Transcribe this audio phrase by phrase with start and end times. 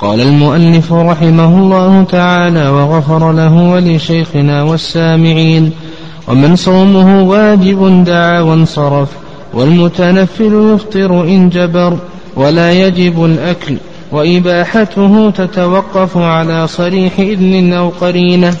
[0.00, 5.72] قال المؤلف رحمه الله تعالى وغفر له ولشيخنا والسامعين
[6.28, 9.08] ومن صومه واجب دعا وانصرف
[9.54, 11.98] والمتنفل يفطر إن جبر
[12.36, 13.76] ولا يجب الأكل
[14.12, 18.54] وإباحته تتوقف على صريح إذن أو قرينة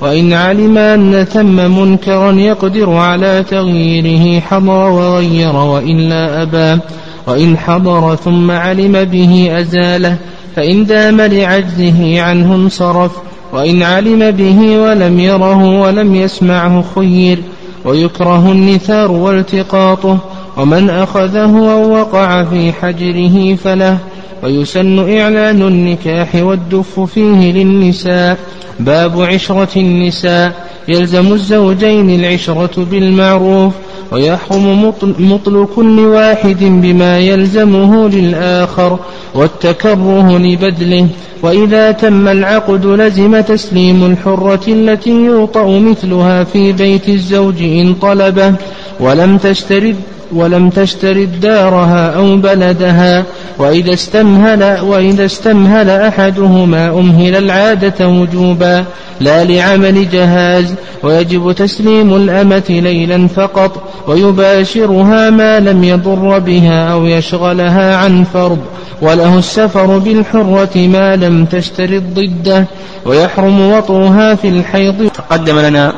[0.00, 6.80] وإن علم أن ثم منكرا يقدر على تغييره حضر وغير وإلا أبى
[7.26, 10.16] وإن حضر ثم علم به أزاله
[10.56, 13.12] فإن دام لعجزه عنه انصرف
[13.52, 17.38] وإن علم به ولم يره ولم يسمعه خير
[17.84, 20.18] ويكره النثار والتقاطه
[20.56, 23.98] ومن أخذه أو وقع في حجره فله
[24.42, 28.38] ويسن إعلان النكاح والدف فيه للنساء.
[28.80, 30.52] باب عشرة النساء
[30.88, 33.72] يلزم الزوجين العشرة بالمعروف
[34.12, 38.98] ويحرم مطل كل واحد بما يلزمه للآخر
[39.34, 41.06] والتكره لبدله.
[41.42, 48.54] وإذا تم العقد لزم تسليم الحرة التي يوطأ مثلها في بيت الزوج إن طلبه
[49.00, 49.96] ولم تشترد
[50.34, 53.24] ولم تشترد دارها أو بلدها
[53.58, 58.84] وإذا استمهل وإذا استمهل أحدهما أمهل العادة وجوبا
[59.20, 67.96] لا لعمل جهاز ويجب تسليم الأمة ليلا فقط ويباشرها ما لم يضر بها أو يشغلها
[67.96, 68.58] عن فرض
[69.02, 72.66] وله السفر بالحرة ما لم تشترط ضده
[73.06, 75.10] ويحرم وطئها في الحيض.
[75.14, 75.92] تقدم لنا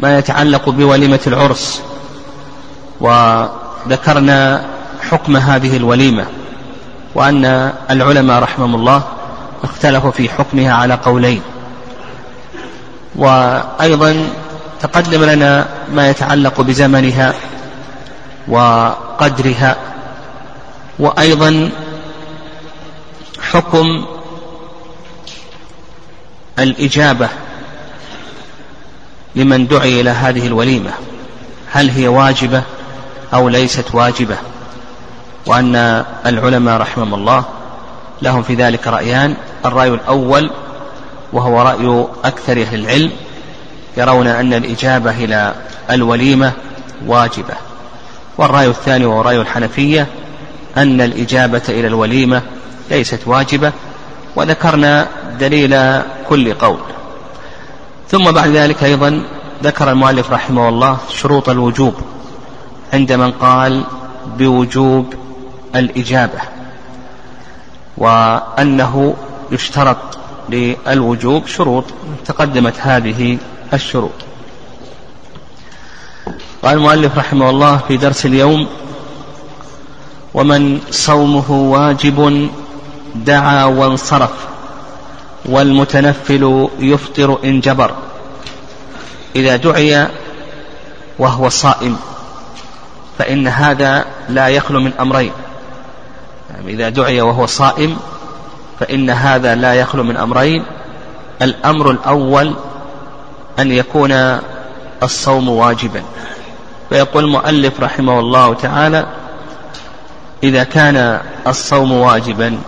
[0.00, 1.82] ما يتعلق بوليمة العرس.
[3.02, 4.64] وذكرنا
[5.10, 6.26] حكم هذه الوليمة
[7.14, 9.02] وأن العلماء رحمهم الله
[9.64, 11.42] اختلفوا في حكمها على قولين.
[13.16, 14.26] وأيضا
[14.80, 17.34] تقدم لنا ما يتعلق بزمنها
[18.48, 19.76] وقدرها
[20.98, 21.70] وأيضا
[23.52, 24.06] حكم
[26.58, 27.28] الإجابة
[29.36, 30.90] لمن دعي إلى هذه الوليمة
[31.70, 32.62] هل هي واجبة
[33.34, 34.36] أو ليست واجبة
[35.46, 37.44] وأن العلماء رحمهم الله
[38.22, 39.36] لهم في ذلك رأيان.
[39.64, 40.50] الرأي الأول
[41.32, 43.10] وهو رأي أكثر أهل العلم
[43.96, 45.54] يرون أن الإجابة إلى
[45.90, 46.52] الوليمة
[47.06, 47.54] واجبة.
[48.38, 50.06] والرأي الثاني وهو رأي الحنفية
[50.76, 52.42] أن الإجابة إلى الوليمة
[52.90, 53.72] ليست واجبة.
[54.36, 55.06] وذكرنا
[55.40, 56.80] دليل كل قول.
[58.10, 59.24] ثم بعد ذلك أيضا
[59.62, 61.94] ذكر المؤلف رحمه الله شروط الوجوب.
[62.92, 63.84] عند من قال
[64.38, 65.14] بوجوب
[65.76, 66.38] الإجابة
[67.96, 69.14] وأنه
[69.50, 71.84] يشترط للوجوب شروط
[72.24, 73.38] تقدمت هذه
[73.74, 74.12] الشروط.
[76.62, 78.68] قال المؤلف رحمه الله في درس اليوم
[80.34, 82.50] ومن صومه واجب
[83.14, 84.46] دعا وانصرف
[85.44, 87.94] والمتنفل يفطر إن جبر
[89.36, 90.08] إذا دعي
[91.18, 91.96] وهو صائم.
[93.22, 95.32] فإن هذا لا يخلو من أمرين.
[96.50, 97.96] يعني إذا دعي وهو صائم
[98.80, 100.64] فإن هذا لا يخلو من أمرين.
[101.42, 102.54] الأمر الأول
[103.58, 104.38] أن يكون
[105.02, 106.02] الصوم واجبا.
[106.88, 109.06] فيقول المؤلف رحمه الله تعالى
[110.42, 112.58] إذا كان الصوم واجبا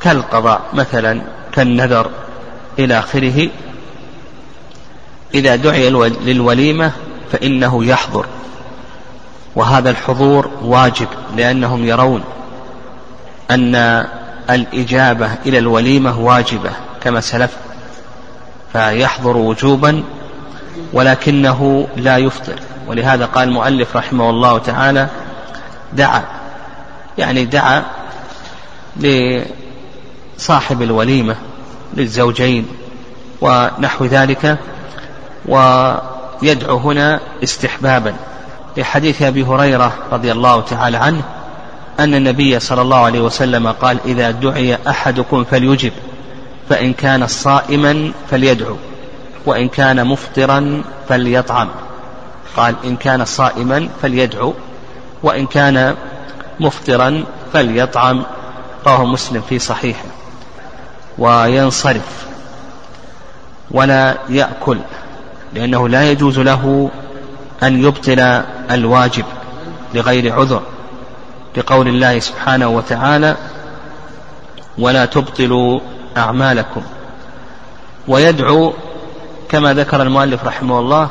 [0.00, 1.22] كالقضاء مثلا
[1.52, 2.10] كالنذر
[2.78, 3.48] إلى آخره
[5.34, 6.92] إذا دعي للوليمة
[7.32, 8.26] فإنه يحضر.
[9.56, 12.24] وهذا الحضور واجب لأنهم يرون
[13.50, 14.06] أن
[14.50, 16.70] الإجابة إلى الوليمة واجبة
[17.02, 17.56] كما سلف
[18.72, 20.02] فيحضر وجوبا
[20.92, 22.60] ولكنه لا يفطر.
[22.86, 25.08] ولهذا قال المؤلف رحمه الله تعالى
[25.92, 26.22] دعا.
[27.18, 27.84] يعني دعا
[28.96, 31.36] لصاحب الوليمة
[31.94, 32.68] للزوجين
[33.40, 34.58] ونحو ذلك
[35.46, 38.14] ويدعو هنا استحبابا.
[38.76, 41.22] لحديث أبي هريرة رضي الله تعالى عنه
[42.00, 45.92] أن النبي صلى الله عليه وسلم قال إذا دعي أحدكم فليجب
[46.68, 48.76] فإن كان صائما فليدعو
[49.46, 51.68] وإن كان مفطرا فليطعم.
[52.56, 54.54] قال إن كان صائما فليدعو
[55.22, 55.94] وإن كان
[56.60, 58.22] مفطرا فليطعم.
[58.86, 60.04] رواه مسلم في صحيحه.
[61.18, 62.26] وينصرف.
[63.70, 64.78] ولا يأكل
[65.54, 66.90] لأنه لا يجوز له
[67.62, 69.24] أن يبطل الواجب
[69.94, 70.62] لغير عذر
[71.56, 73.36] لقول الله سبحانه وتعالى
[74.78, 75.80] ولا تبطلوا
[76.16, 76.82] أعمالكم
[78.08, 78.72] ويدعو
[79.48, 81.10] كما ذكر المؤلف رحمه الله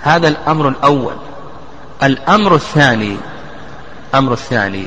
[0.00, 1.14] هذا الأمر الأول.
[2.02, 3.16] الأمر الثاني
[4.14, 4.86] أمر الثاني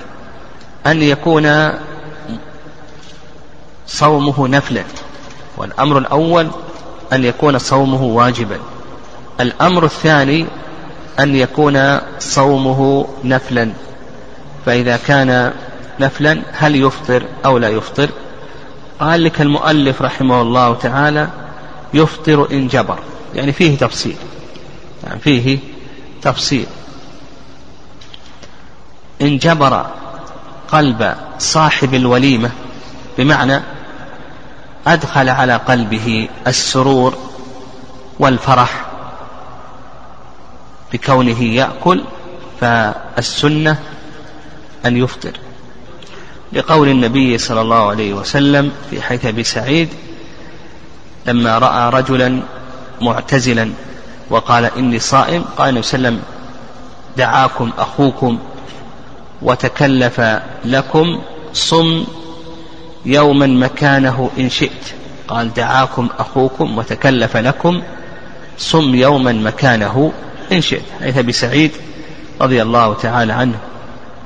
[0.88, 1.72] أن يكون
[3.88, 4.84] صومه نفلا.
[5.58, 6.48] والأمر الأول
[7.14, 8.60] أن يكون صومه واجبا.
[9.40, 10.46] الأمر الثاني
[11.19, 13.72] أن يكون صومه نفلا.
[14.66, 15.54] فإذا كان
[16.00, 18.10] نفلا هل يفطر أو لا يفطر؟
[19.00, 21.30] قال لك المؤلف رحمه الله تعالى
[21.94, 23.00] يفطر إن جبر.
[23.36, 24.16] يعني فيه تفصيل.
[25.04, 25.60] يعني فيه
[26.22, 26.66] تفصيل.
[29.22, 29.86] إن جبر
[30.68, 32.52] قلب صاحب الوليمة
[33.18, 33.62] بمعنى
[34.88, 37.18] أدخل على قلبه السرور
[38.19, 38.87] والفرح
[40.94, 42.04] بكونه يأكل
[42.62, 43.80] فالسنة
[44.86, 45.31] أن يفطر.
[46.54, 49.89] لقول النبي صلى الله عليه وسلم في حيث أبي سعيد
[51.25, 52.42] لما رأى رجلا
[53.01, 53.72] معتزلا
[54.30, 56.38] وقال إني صائم قال النبي صلى الله عليه وسلم
[57.18, 58.40] دعاكم أخوكم
[59.42, 60.22] وتكلف
[60.66, 61.22] لكم
[61.54, 62.06] صم
[63.06, 64.94] يوما مكانه إن شئت.
[65.28, 67.81] قال دعاكم أخوكم وتكلف لكم
[68.57, 70.12] صم يوما مكانه
[70.52, 70.82] إن شئت.
[71.02, 71.72] حيث أبي سعيد
[72.42, 73.58] رضي الله تعالى عنه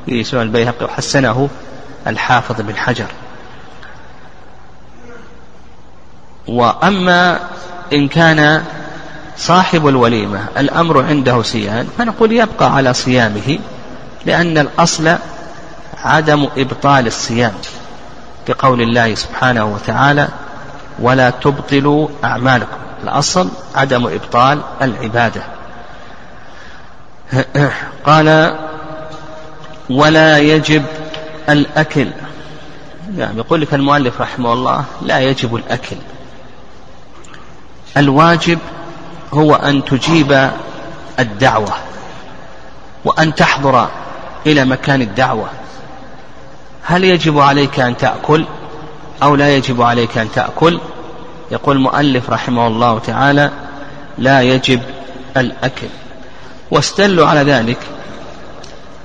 [0.05, 1.49] في سنن البيهقي وحسنه
[2.07, 3.07] الحافظ بن حجر.
[6.47, 7.39] وأما
[7.93, 8.63] إن كان
[9.37, 13.59] صاحب الوليمة الأمر عنده صيام فنقول يبقى على صيامه
[14.25, 15.15] لأن الأصل
[16.03, 17.53] عدم إبطال الصيام
[18.47, 20.27] بقول الله سبحانه وتعالى
[20.99, 22.77] ولا تبطلوا أعمالكم.
[23.03, 25.43] الأصل عدم إبطال العبادة.
[28.05, 28.57] قال
[29.89, 30.85] ولا يجب
[31.49, 32.07] الأكل.
[33.17, 35.95] يعني يقول لك المؤلف رحمه الله لا يجب الأكل.
[37.97, 38.59] الواجب
[39.33, 40.49] هو أن تجيب
[41.19, 41.73] الدعوة
[43.05, 43.89] وأن تحضر
[44.45, 45.49] إلى مكان الدعوة.
[46.83, 48.45] هل يجب عليك أن تأكل
[49.23, 50.79] أو لا يجب عليك أن تأكل؟
[51.51, 53.51] يقول المؤلف رحمه الله تعالى
[54.17, 54.81] لا يجب
[55.37, 55.87] الأكل.
[56.71, 57.77] واستدلوا على ذلك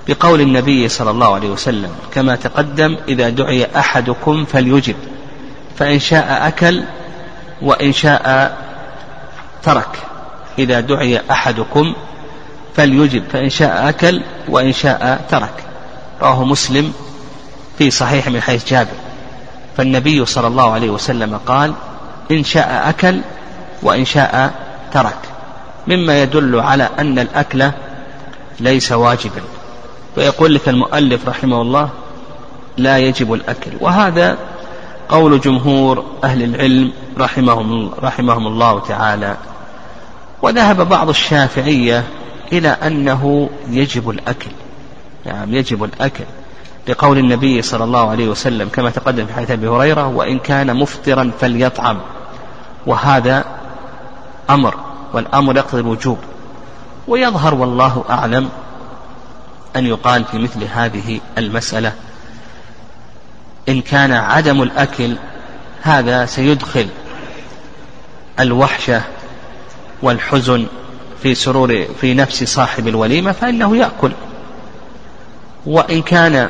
[0.08, 4.96] بقول النبي صلى الله عليه وسلم كما تقدم إذا دعي أحدكم فليجب
[5.76, 6.82] فإن شاء أكل
[7.62, 8.56] وإن شاء
[9.62, 9.98] ترك.
[10.58, 11.94] إذا دعي أحدكم
[12.76, 15.64] فليجب فإن شاء أكل وإن شاء ترك.
[16.22, 16.92] رواه مسلم
[17.78, 18.96] في صحيح من حيث جابر.
[19.76, 21.74] فالنبي صلى الله عليه وسلم قال
[22.30, 23.20] إن شاء أكل
[23.82, 24.54] وإن شاء
[24.92, 25.18] ترك.
[25.88, 27.70] مما يدل على أن الأكل
[28.60, 29.40] ليس واجبا.
[30.16, 31.88] ويقول لك المؤلف رحمه الله
[32.76, 33.70] لا يجب الأكل.
[33.80, 34.38] وهذا
[35.08, 39.36] قول جمهور أهل العلم رحمهم, رحمهم الله تعالى.
[40.42, 42.04] وذهب بعض الشافعية
[42.52, 44.50] إلى أنه يجب الأكل.
[45.26, 46.24] يعني يجب الأكل.
[46.88, 51.30] لقول النبي صلى الله عليه وسلم كما تقدم في حديث أبي هريرة وإن كان مفطرا
[51.40, 51.98] فليطعم.
[52.86, 53.44] وهذا
[54.50, 54.74] أمر.
[55.16, 56.18] والأمر يقتضي الوجوب.
[57.08, 58.48] ويظهر والله أعلم
[59.76, 61.92] أن يقال في مثل هذه المسألة
[63.68, 65.16] إن كان عدم الأكل
[65.82, 66.88] هذا سيدخل
[68.40, 69.02] الوحشة
[70.02, 70.66] والحزن
[71.22, 74.12] في سرور في نفس صاحب الوليمة فإنه يأكل.
[75.66, 76.48] وإن كان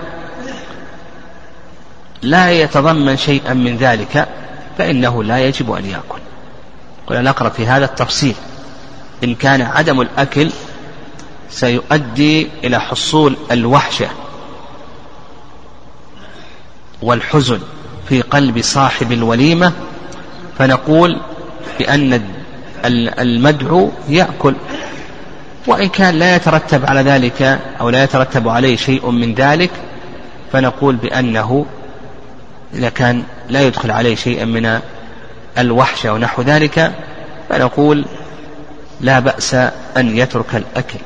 [2.22, 4.28] لا يتضمن شيئا من ذلك
[4.78, 6.20] فإنه لا يجب أن يأكل.
[7.06, 8.34] قلنا نقرأ في هذا التفصيل.
[9.24, 10.50] إن كان عدم الأكل
[11.50, 14.08] سيؤدي إلى حصول الوحشة
[17.02, 17.60] والحزن
[18.08, 19.72] في قلب صاحب الوليمة
[20.58, 21.20] فنقول
[21.78, 22.22] بأن
[23.18, 24.54] المدعو يأكل.
[25.66, 27.42] وإن كان لا يترتب على ذلك
[27.80, 29.70] أو لا يترتب عليه شيء من ذلك
[30.52, 31.66] فنقول بأنه
[32.74, 34.80] إذا كان لا يدخل عليه شيئا من
[35.58, 36.92] الوحشة ونحو ذلك
[37.48, 38.04] فنقول
[39.00, 39.54] لا بأس
[39.96, 40.98] أن يترك الأكل.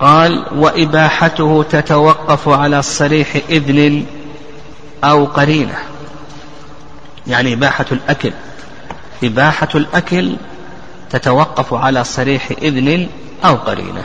[0.00, 4.06] قال وإباحته تتوقف على صريح إذن
[5.04, 5.78] أو قرينة.
[7.26, 8.32] يعني إباحة الأكل.
[9.24, 10.36] إباحة الأكل
[11.10, 13.08] تتوقف على صريح إذن
[13.44, 14.04] أو قرينة.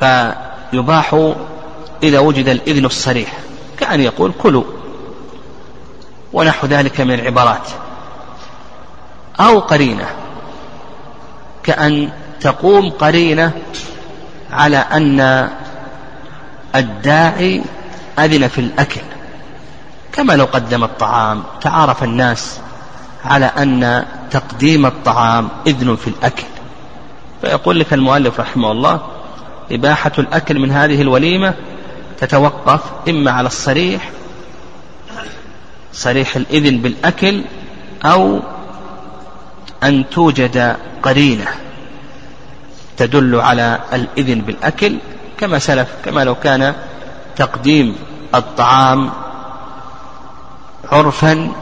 [0.00, 1.32] فيباح
[2.02, 3.38] إذا وجد الإذن الصريح
[3.78, 4.64] كأن يقول كلوا.
[6.32, 7.68] ونحو ذلك من العبارات.
[9.40, 10.19] أو قرينة.
[11.62, 12.08] كأن
[12.40, 13.52] تقوم قرينة
[14.52, 15.48] على أن
[16.74, 17.62] الداعي
[18.18, 19.00] أذن في الأكل.
[20.12, 22.60] كما لو قدم الطعام تعارف الناس
[23.24, 26.44] على أن تقديم الطعام إذن في الأكل.
[27.40, 29.00] فيقول لك المؤلف رحمه الله
[29.72, 31.54] إباحة الأكل من هذه الوليمة
[32.20, 34.10] تتوقف إما على الصريح
[35.92, 37.44] صريح الإذن بالأكل
[38.04, 38.40] أو
[39.82, 41.46] أن توجد قرينة
[42.96, 44.96] تدل على الإذن بالأكل
[45.38, 46.74] كما سلف كما لو كان
[47.36, 47.96] تقديم
[48.34, 49.10] الطعام
[50.92, 51.52] عرفا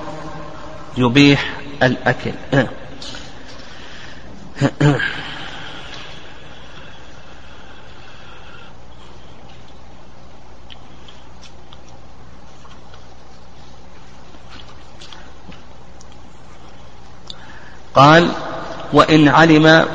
[0.96, 1.50] يبيح
[1.82, 2.32] الأكل.
[17.98, 18.28] قال
[18.92, 19.86] وإن علم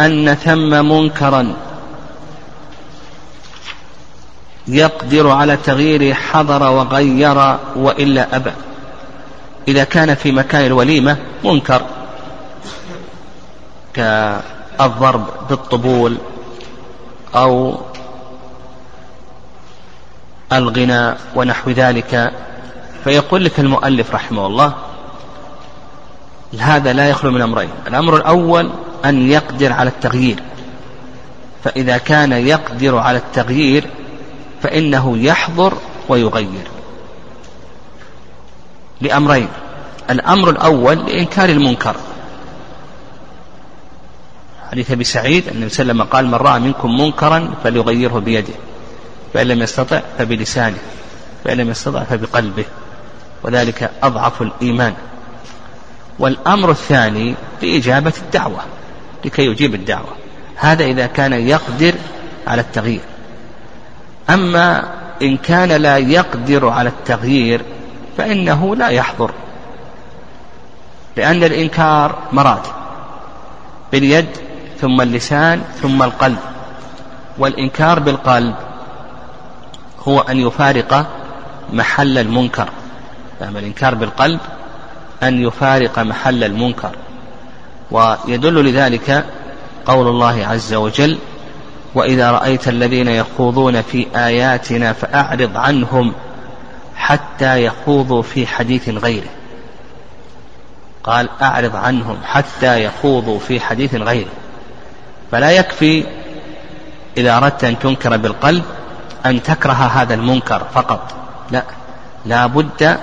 [0.00, 1.54] أن ثم منكرا
[4.66, 8.52] يقدر على تغيير حضر وغير وإلا أبى.
[9.68, 11.82] إذا كان في مكان الوليمة منكر
[13.94, 16.16] كالضرب بالطبول
[17.34, 17.80] أو
[20.52, 22.32] الغنى ونحو ذلك
[23.04, 24.74] فيقول لك المؤلف رحمه الله
[26.58, 27.68] هذا لا يخلو من أمرين.
[27.86, 28.70] الأمر الأول
[29.04, 30.42] أن يقدر على التغيير.
[31.64, 33.86] فإذا كان يقدر على التغيير
[34.62, 35.72] فإنه يحضر
[36.08, 36.68] ويغير.
[39.00, 39.48] لأمرين.
[40.10, 41.96] الأمر الأول لإنكار المنكر.
[44.70, 48.54] حديث أبي سعيد النبي صلى الله عليه وسلم قال من رأى منكم منكرا فليغيره بيده
[49.34, 50.78] فإن لم يستطع فبلسانه
[51.44, 52.64] فإن لم يستطع فبقلبه.
[53.42, 54.94] وذلك أضعف الإيمان.
[56.18, 58.60] والأمر الثاني لإجابة الدعوة
[59.24, 60.12] لكي يجيب الدعوة.
[60.56, 61.94] هذا إذا كان يقدر
[62.46, 63.00] على التغيير.
[64.30, 67.62] أما إن كان لا يقدر على التغيير
[68.18, 69.30] فإنه لا يحضر.
[71.16, 72.72] لأن الإنكار مراتب
[73.92, 74.28] باليد
[74.80, 76.38] ثم اللسان ثم القلب.
[77.38, 78.54] والإنكار بالقلب
[80.08, 81.06] هو أن يفارق
[81.72, 82.68] محل المنكر.
[83.40, 84.40] فأما الإنكار بالقلب
[85.22, 86.90] أن يفارق محل المنكر.
[87.90, 89.24] ويدل لذلك
[89.86, 91.18] قول الله عز وجل
[91.94, 96.12] وإذا رأيت الذين يخوضون في آياتنا فأعرض عنهم
[96.96, 99.28] حتى يخوضوا في حديث غيره.
[101.04, 104.30] قال أعرض عنهم حتى يخوضوا في حديث غيره.
[105.32, 106.04] فلا يكفي
[107.16, 108.64] إذا أردت أن تنكر بالقلب
[109.26, 111.14] أن تكره هذا المنكر فقط.
[111.50, 111.62] لا
[112.26, 112.98] لا بد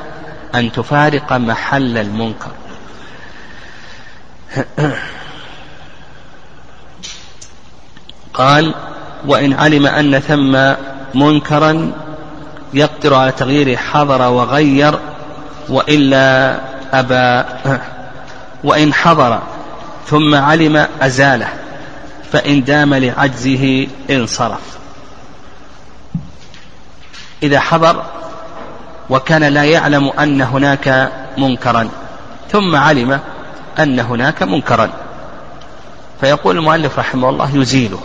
[0.60, 2.52] أن تفارق محل المنكر.
[8.34, 8.74] قال
[9.26, 10.74] وإن علم أن ثم
[11.20, 11.92] منكرا
[12.74, 15.00] يقدر على تغييره حضر وغير
[15.70, 16.60] وإلا
[16.94, 17.50] أبى
[18.64, 19.42] وإن حضر
[20.08, 21.54] ثم علم أزاله
[22.32, 24.78] فإن دام لعجزه انصرف.
[27.44, 28.04] إذا حضر
[29.10, 31.90] وكان لا يعلم أن هناك منكرا
[32.52, 33.20] ثم علم
[33.80, 34.90] أن هناك منكرا.
[36.22, 38.00] فيقول المؤلف رحمه الله يزيله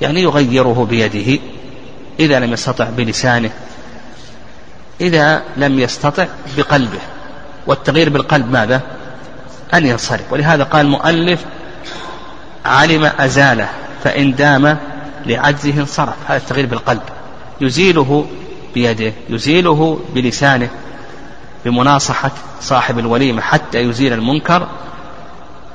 [0.00, 1.42] يعني يغيره بيده
[2.20, 3.50] إذا لم يستطع بلسانه
[5.00, 6.98] إذا لم يستطع بقلبه.
[7.66, 8.80] والتغيير بالقلب ماذا؟
[9.74, 10.32] أن ينصرف.
[10.32, 11.44] ولهذا قال المؤلف
[12.64, 13.68] علم أزاله
[14.04, 14.78] فإن دام
[15.26, 16.14] لعجزه انصرف.
[16.26, 17.02] هذا التغيير بالقلب.
[17.60, 18.26] يزيله
[18.74, 20.68] بيده يزيله بلسانه
[21.64, 24.68] بمناصحة صاحب الوليمة حتى يزيل المنكر.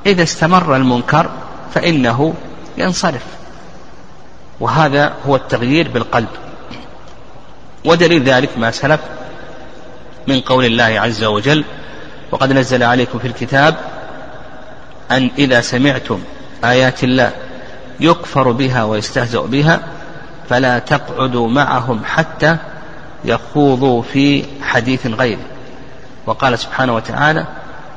[0.06, 1.30] إذا استمر المنكر
[1.74, 2.34] فإنه
[2.78, 3.24] ينصرف.
[4.60, 6.28] وهذا هو التغيير بالقلب.
[7.84, 9.00] ودليل ذلك ما سلف
[10.26, 11.64] من قول الله عز وجل
[12.32, 13.76] وقد نزل عليكم في الكتاب
[15.10, 16.20] أن إذا سمعتم
[16.64, 17.32] آيات الله
[18.00, 19.80] يكفر بها ويستهزأ بها
[20.48, 22.56] فلا تقعدوا معهم حتى
[23.24, 25.44] يخوضوا في حديث غيره.
[26.26, 27.46] وقال سبحانه وتعالى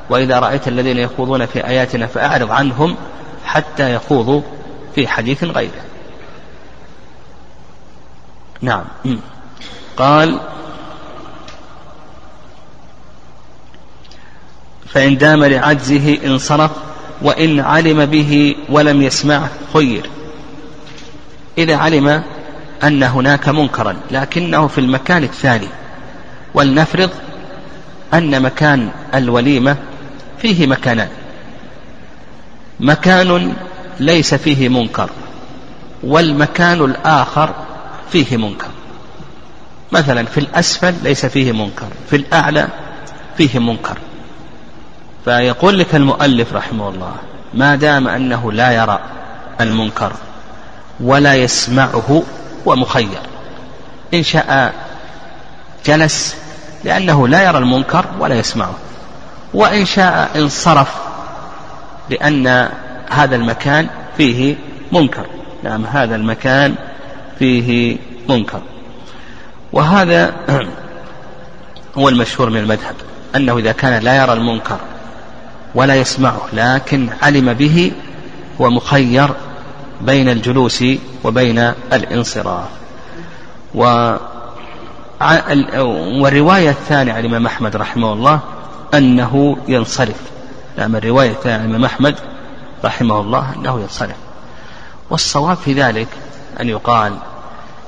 [0.09, 2.95] وإذا رأيت الذين يخوضون في آياتنا فأعرض عنهم
[3.45, 4.41] حتى يخوضوا
[4.95, 5.81] في حديث غيره.
[8.61, 8.85] نعم.
[9.97, 10.39] قال
[14.88, 16.71] فإن دام لعجزه انصرف
[17.21, 20.09] وإن علم به ولم يسمعه خير.
[21.57, 22.23] إذا علم
[22.83, 25.67] أن هناك منكرا لكنه في المكان الثاني.
[26.53, 27.09] ولنفرض
[28.13, 29.77] أن مكان الوليمة
[30.41, 31.09] فيه مكانان.
[32.79, 33.53] مكان
[34.00, 35.09] ليس فيه منكر
[36.03, 37.53] والمكان الآخر
[38.12, 38.69] فيه منكر.
[39.91, 42.67] مثلا في الأسفل ليس فيه منكر في الأعلى
[43.38, 43.98] فيه منكر.
[45.25, 47.15] فيقول لك المؤلف رحمه الله
[47.53, 49.00] ما دام أنه لا يرى
[49.62, 50.12] المنكر
[51.00, 52.24] ولا يسمعه
[52.66, 53.20] ومخير.
[54.13, 54.74] إن شاء
[55.86, 56.36] جلس
[56.84, 58.74] لأنه لا يرى المنكر ولا يسمعه.
[59.54, 60.96] وإن شاء انصرف
[62.10, 62.70] لأن
[63.10, 63.88] هذا المكان
[64.18, 64.56] فيه
[64.92, 65.25] منكر.
[65.63, 66.75] نعم هذا المكان
[67.39, 67.98] فيه
[68.30, 68.62] منكر.
[69.74, 70.34] وهذا
[71.98, 72.96] هو المشهور من المذهب
[73.36, 74.78] أنه إذا كان لا يرى المنكر
[75.75, 77.92] ولا يسمعه لكن علم به
[78.62, 79.30] هو مخير
[80.01, 80.84] بين الجلوس
[81.24, 81.60] وبين
[81.94, 82.70] الانصراف.
[83.75, 84.13] و
[86.22, 88.39] والرواية الثانية عن الإمام أحمد رحمه الله
[88.94, 90.22] أنه ينصرف.
[90.77, 92.15] نعم الرواية الثانية عن الإمام أحمد
[92.86, 94.15] رحمه الله أنه ينصرف.
[95.10, 96.08] والصواب في ذلك
[96.62, 97.13] أن يقال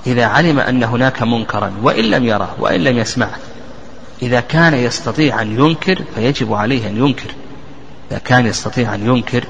[0.08, 3.40] إذا علم أن هناك منكرا وإن لم يره وإن لم يسمعه
[4.22, 7.32] إذا كان يستطيع أن ينكر فيجب عليه أن ينكر.
[8.12, 9.44] إذا كان يستطيع أن ينكر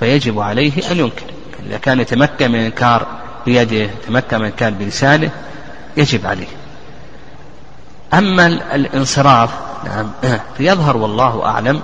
[0.00, 1.35] فيجب عليه أن ينكر.
[1.66, 3.06] إذا كان يتمكن من الإنكار
[3.46, 5.30] بيده يتمكن من الإنكار بلسانه
[5.96, 6.46] يجب عليه.
[8.14, 9.50] أما الانصراف
[9.84, 10.10] نعم
[10.58, 11.82] فيظهر والله أعلم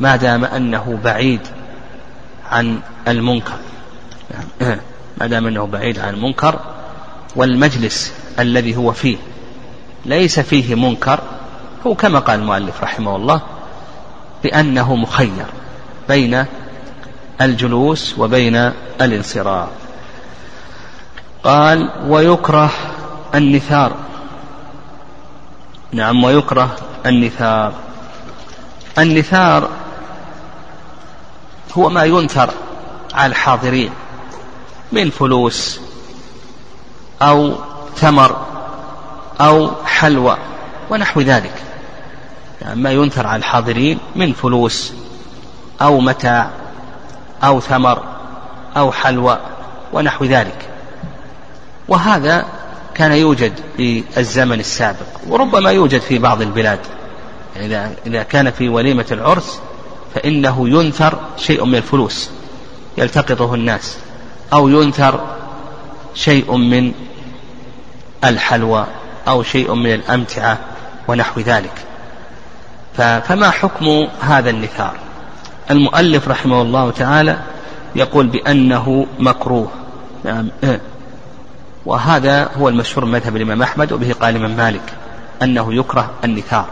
[0.00, 1.40] ما دام أنه بعيد
[2.50, 3.56] عن المنكر.
[4.30, 4.76] نعم
[5.20, 6.60] ما دام أنه بعيد عن المنكر
[7.36, 9.16] والمجلس الذي هو فيه
[10.04, 11.20] ليس فيه منكر
[11.86, 13.40] هو كما قال المؤلف رحمه الله
[14.42, 15.46] بأنه مخير
[16.08, 16.44] بين
[17.40, 18.56] الجلوس وبين
[19.00, 19.68] الانصراف.
[21.44, 22.70] قال ويكره
[23.34, 23.92] النثار.
[25.92, 26.76] نعم ويكره
[27.06, 27.72] النثار.
[28.98, 29.70] النثار
[31.78, 32.50] هو ما ينثر
[33.14, 33.90] على الحاضرين
[34.92, 35.80] من فلوس
[37.22, 37.54] أو
[37.96, 38.46] ثمر
[39.40, 40.36] أو حلوى
[40.90, 41.62] ونحو ذلك.
[42.62, 44.92] يعني ما ينثر على الحاضرين من فلوس
[45.82, 46.50] أو متاع.
[47.44, 48.02] أو ثمر
[48.76, 49.38] أو حلوى
[49.92, 50.68] ونحو ذلك.
[51.88, 52.46] وهذا
[52.94, 56.78] كان يوجد في الزمن السابق وربما يوجد في بعض البلاد.
[57.56, 59.60] يعني إذا إذا كان في وليمة العرس
[60.14, 62.30] فإنه ينثر شيء من الفلوس
[62.98, 63.96] يلتقطه الناس
[64.52, 65.20] أو ينثر
[66.14, 66.92] شيء من
[68.24, 68.86] الحلوى
[69.28, 70.58] أو شيء من الأمتعة
[71.08, 71.72] ونحو ذلك.
[72.96, 75.05] فما حكم هذا النثار؟
[75.70, 77.38] المؤلف رحمه الله تعالى
[77.96, 79.68] يقول بأنه مكروه.
[80.24, 80.48] نعم.
[81.86, 84.92] وهذا هو المشهور مذهب الإمام أحمد وبه قال الإمام مالك
[85.42, 86.66] أنه يكره النثار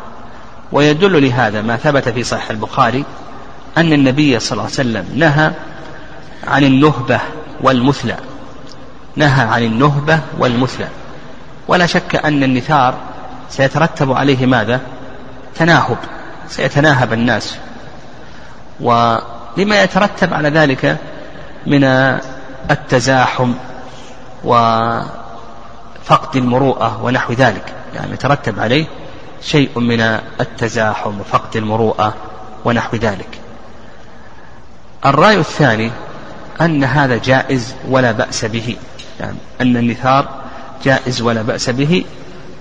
[0.73, 3.05] ويدل لهذا ما ثبت في صحيح البخاري
[3.77, 5.53] أن النبي صلى الله عليه وسلم نهى
[6.47, 7.21] عن النهبة
[7.61, 8.17] والمثلى.
[9.17, 10.89] نهى عن النهبة والمثلى.
[11.69, 12.95] ولا شك أن النثار
[13.51, 14.81] سيترتب عليه ماذا؟
[15.55, 15.97] تناهب.
[16.49, 17.57] سيتناهب الناس.
[18.81, 20.97] ولما يترتب على ذلك
[21.67, 21.85] من
[22.71, 23.53] التزاحم
[24.45, 27.73] وفقد المروءة ونحو ذلك.
[27.95, 28.87] يعني يترتب عليه
[29.43, 30.01] شيء من
[30.41, 32.15] التزاحم وفقد المروءة
[32.65, 33.39] ونحو ذلك.
[35.07, 35.91] الرأي الثاني
[36.61, 38.77] أن هذا جائز ولا بأس به.
[39.21, 40.29] يعني أن النثار
[40.85, 42.05] جائز ولا بأس به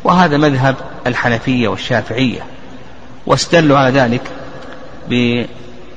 [0.03, 0.75] وهذا مذهب
[1.07, 2.41] الحنفية والشافعية.
[3.25, 4.21] واستدلوا على ذلك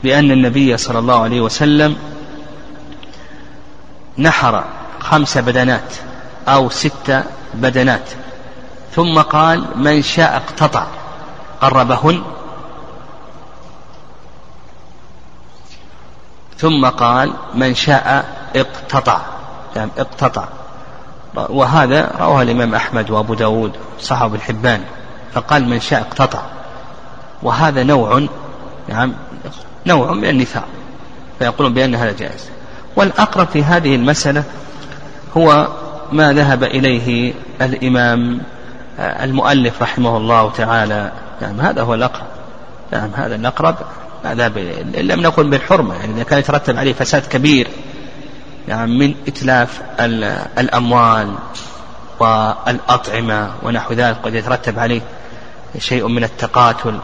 [0.02, 1.96] بأن النبي صلى الله عليه وسلم
[4.18, 4.64] نحر
[5.00, 5.94] خمس بدنات
[6.48, 7.22] أو ست
[7.54, 8.10] بدنات
[8.96, 10.86] ثم قال من شاء اقتطع
[11.60, 12.22] قربهن.
[16.58, 18.24] ثم قال من شاء
[18.56, 19.20] اقتطع.
[19.76, 20.44] يعني اقتطع.
[21.34, 24.84] وهذا رواه الإمام أحمد وأبو داود صحاب الحبان
[25.34, 26.42] فقال من شاء اقتطع.
[27.42, 28.26] وهذا نوع
[28.88, 29.12] نعم
[29.86, 30.64] نوع من النثار
[31.38, 32.50] فيقولون بأن هذا جائز.
[32.96, 34.44] والأقرب في هذه المسألة
[35.36, 35.68] هو
[36.12, 38.40] ما ذهب إليه الإمام
[38.98, 41.12] المؤلف رحمه الله تعالى.
[41.42, 42.26] نعم هذا هو الأقرب.
[42.92, 43.76] نعم هذا الأقرب.
[44.24, 47.68] هذا إن لم نقل بالحرمة يعني إذا كان يترتب عليه فساد كبير.
[48.68, 49.82] نعم من إتلاف
[50.58, 51.34] الأموال
[52.20, 55.00] والأطعمة ونحو ذلك قد يترتب عليه
[55.78, 56.98] شيء من التقاتل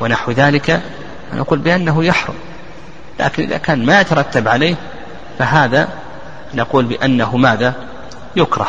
[0.00, 0.82] ونحو ذلك.
[1.34, 2.34] نقول بأنه يحرم
[3.20, 4.74] لكن إذا كان ما يترتب عليه
[5.38, 5.88] فهذا
[6.54, 7.74] نقول بأنه ماذا؟
[8.36, 8.68] يكره.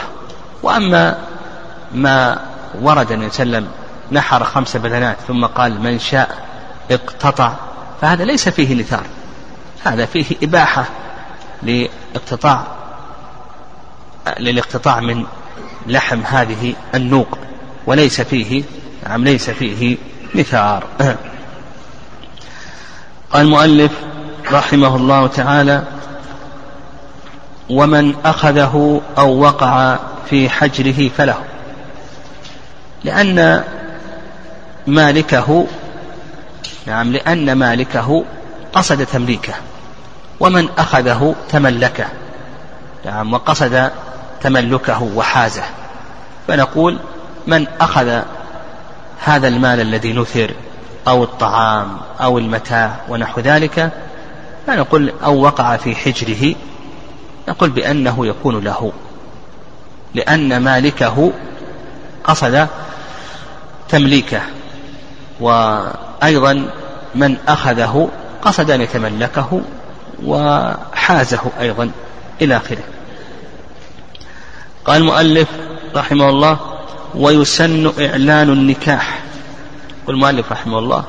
[0.63, 1.17] وأما
[1.93, 2.39] ما
[2.81, 3.67] ورد النبي صلى الله عليه وسلم
[4.11, 6.37] نحر خمس بدنات ثم قال من شاء
[6.91, 7.53] اقتطع
[8.01, 9.03] فهذا ليس فيه نثار
[9.83, 10.85] هذا فيه إباحة
[11.63, 12.63] لاقتطاع
[14.39, 15.25] للاقتطاع من
[15.87, 17.37] لحم هذه النوق
[17.85, 18.63] وليس فيه
[19.07, 19.97] نعم ليس فيه
[20.35, 20.83] نثار.
[23.33, 23.91] قال المؤلف
[24.51, 25.83] رحمه الله تعالى
[27.69, 31.37] ومن أخذه أو وقع في حجره فله.
[33.03, 33.63] لأن
[34.87, 35.67] مالكه
[36.87, 38.23] نعم لأن مالكه
[38.73, 39.53] قصد تمليكه
[40.39, 42.07] ومن أخذه تملكه
[43.05, 43.91] نعم وقصد
[44.41, 45.63] تملكه وحازه.
[46.47, 46.97] فنقول
[47.47, 48.21] من أخذ
[49.19, 50.51] هذا المال الذي نثر
[51.07, 53.91] أو الطعام أو المتاع ونحو ذلك
[54.67, 56.55] فنقول أو وقع في حجره
[57.49, 58.91] نقول بأنه يكون له
[60.13, 61.31] لأن مالكه
[62.23, 62.67] قصد
[63.89, 64.41] تمليكه
[65.39, 66.65] وأيضا
[67.15, 68.09] من أخذه
[68.41, 69.61] قصد أن يتملكه
[70.25, 71.91] وحازه أيضا
[72.41, 72.83] إلى آخره.
[74.85, 75.47] قال المؤلف
[75.95, 76.59] رحمه الله
[77.15, 79.19] ويسن إعلان النكاح
[80.07, 81.03] والمؤلف رحمه الله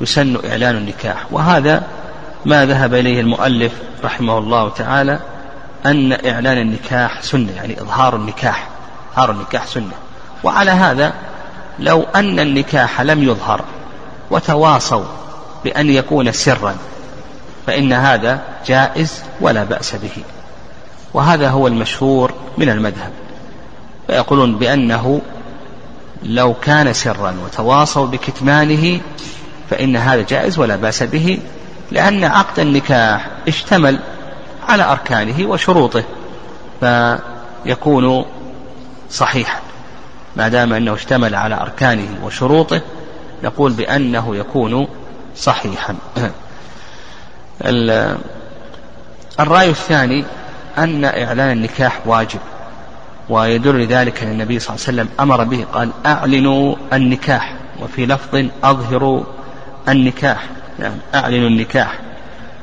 [0.00, 1.82] يسن إعلان النكاح وهذا
[2.44, 3.72] ما ذهب إليه المؤلف
[4.04, 5.20] رحمه الله تعالى
[5.86, 8.68] أن إعلان النكاح سنة يعني إظهار النكاح
[9.12, 9.92] إظهار النكاح سنة.
[10.44, 11.12] وعلى هذا
[11.78, 13.64] لو أن النكاح لم يظهر
[14.30, 15.04] وتواصوا
[15.64, 16.76] بأن يكون سرا
[17.66, 20.22] فإن هذا جائز ولا بأس به.
[21.14, 23.12] وهذا هو المشهور من المذهب.
[24.06, 25.20] فيقولون بأنه
[26.22, 29.00] لو كان سرا وتواصوا بكتمانه
[29.70, 31.38] فإن هذا جائز ولا بأس به
[31.92, 33.98] لأن عقد النكاح اشتمل
[34.68, 36.04] على أركانه وشروطه
[36.80, 38.24] فيكون
[39.10, 39.60] صحيحا.
[40.36, 42.80] ما دام أنه اشتمل على أركانه وشروطه
[43.44, 44.88] نقول بأنه يكون
[45.36, 45.94] صحيحا.
[49.40, 50.24] الرأي الثاني
[50.78, 52.40] أن إعلان النكاح واجب.
[53.28, 57.54] ويدل لذلك أن النبي صلى الله عليه وسلم أمر به قال أعلنوا النكاح.
[57.80, 59.24] وفي لفظ أظهروا
[59.88, 60.44] النكاح.
[60.78, 61.98] يعني أعلنوا النكاح.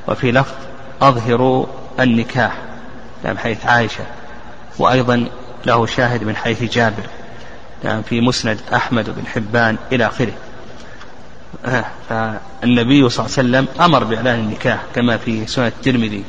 [0.07, 0.53] وفي لفظ
[1.01, 1.65] أظهروا
[1.99, 2.57] النكاح.
[3.25, 4.05] يعني حيث عائشة.
[4.79, 5.27] وأيضا
[5.65, 7.03] له شاهد من حيث جابر.
[7.83, 10.33] يعني في مسند أحمد بن حبان إلى آخره.
[11.65, 16.23] آه، فالنبي صلى الله عليه وسلم أمر بإعلان النكاح كما في سنة الترمذي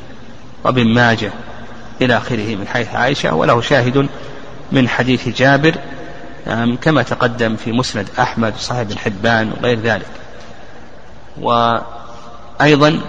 [0.63, 1.31] وابن ماجه.
[2.01, 4.07] إلى آخره من حيث عائشة وله شاهد
[4.71, 5.75] من حديث جابر
[6.81, 10.07] كما تقدم في مسند أحمد وصحيح بن حبان وغير ذلك.
[11.41, 13.01] وأيضا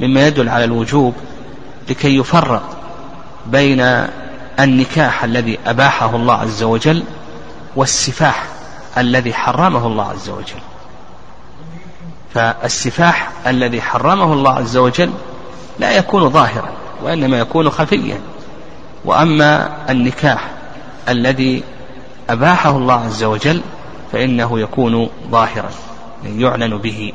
[0.00, 1.14] مما يدل على الوجوب
[1.88, 2.76] لكي يفرق
[3.46, 4.06] بين
[4.60, 7.02] النكاح الذي أباحه الله عز وجل
[7.76, 8.46] والسفاح
[8.98, 10.60] الذي حرمه الله عز وجل.
[12.34, 15.10] فالسفاح الذي حرمه الله عز وجل
[15.78, 16.83] لا يكون ظاهرا.
[17.04, 18.20] وإنما يكون خفيا.
[19.04, 20.50] وأما النكاح
[21.08, 21.62] الذي
[22.30, 23.60] أباحه الله عز وجل
[24.12, 25.70] فإنه يكون ظاهرا
[26.24, 27.12] يعني يعلن به.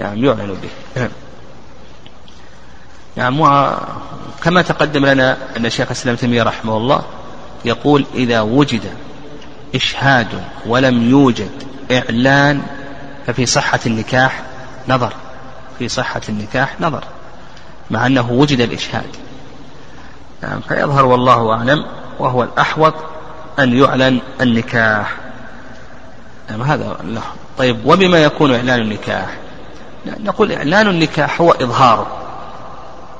[0.00, 1.08] نعم يعلن به.
[3.16, 3.76] نعم.
[4.42, 7.02] كما تقدم لنا أن شيخ الإسلام تيمية رحمه الله
[7.64, 8.82] يقول إذا وجد
[9.74, 10.28] إشهاد
[10.66, 11.50] ولم يوجد
[11.92, 12.62] إعلان
[13.26, 14.42] ففي صحة النكاح
[14.88, 15.12] نظر.
[15.78, 17.04] في صحة النكاح نظر.
[17.90, 19.16] مع أنه وجد الإشهاد.
[20.42, 21.84] نعم فيظهر والله أعلم
[22.18, 22.94] وهو الأحوط
[23.58, 25.14] أن يعلن النكاح.
[26.50, 27.22] نعم هذا له.
[27.58, 29.36] طيب وبما يكون إعلان النكاح؟
[30.06, 32.06] نقول إعلان النكاح هو إظهاره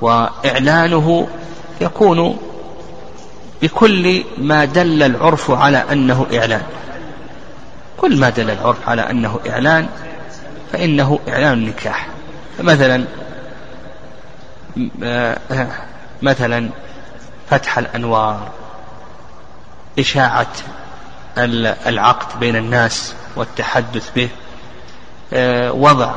[0.00, 1.28] وإعلانه
[1.80, 2.38] يكون
[3.62, 6.62] بكل ما دل العرف على أنه إعلان.
[7.96, 9.86] كل ما دل العرف على أنه إعلان
[10.72, 12.08] فإنه إعلان النكاح.
[12.60, 13.04] مثلا
[16.22, 16.70] مثلا
[17.50, 18.48] فتح الأنوار
[19.98, 20.52] إشاعة
[21.86, 24.28] العقد بين الناس والتحدث به
[25.70, 26.14] وضع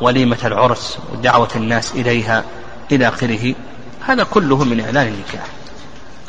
[0.00, 2.44] وليمة العرس ودعوة الناس إليها
[2.92, 3.54] إلى آخره
[4.06, 5.46] هذا كله من إعلان النكاح.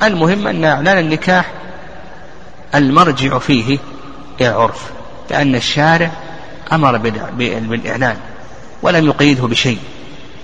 [0.04, 1.52] المهم أن إعلان النكاح
[2.76, 3.78] المرجع فيه
[4.41, 4.91] العرف
[5.32, 6.12] لأن الشارع
[6.71, 6.97] أمر
[7.38, 8.17] بالإعلان
[8.82, 9.80] ولم يقيده بشيء.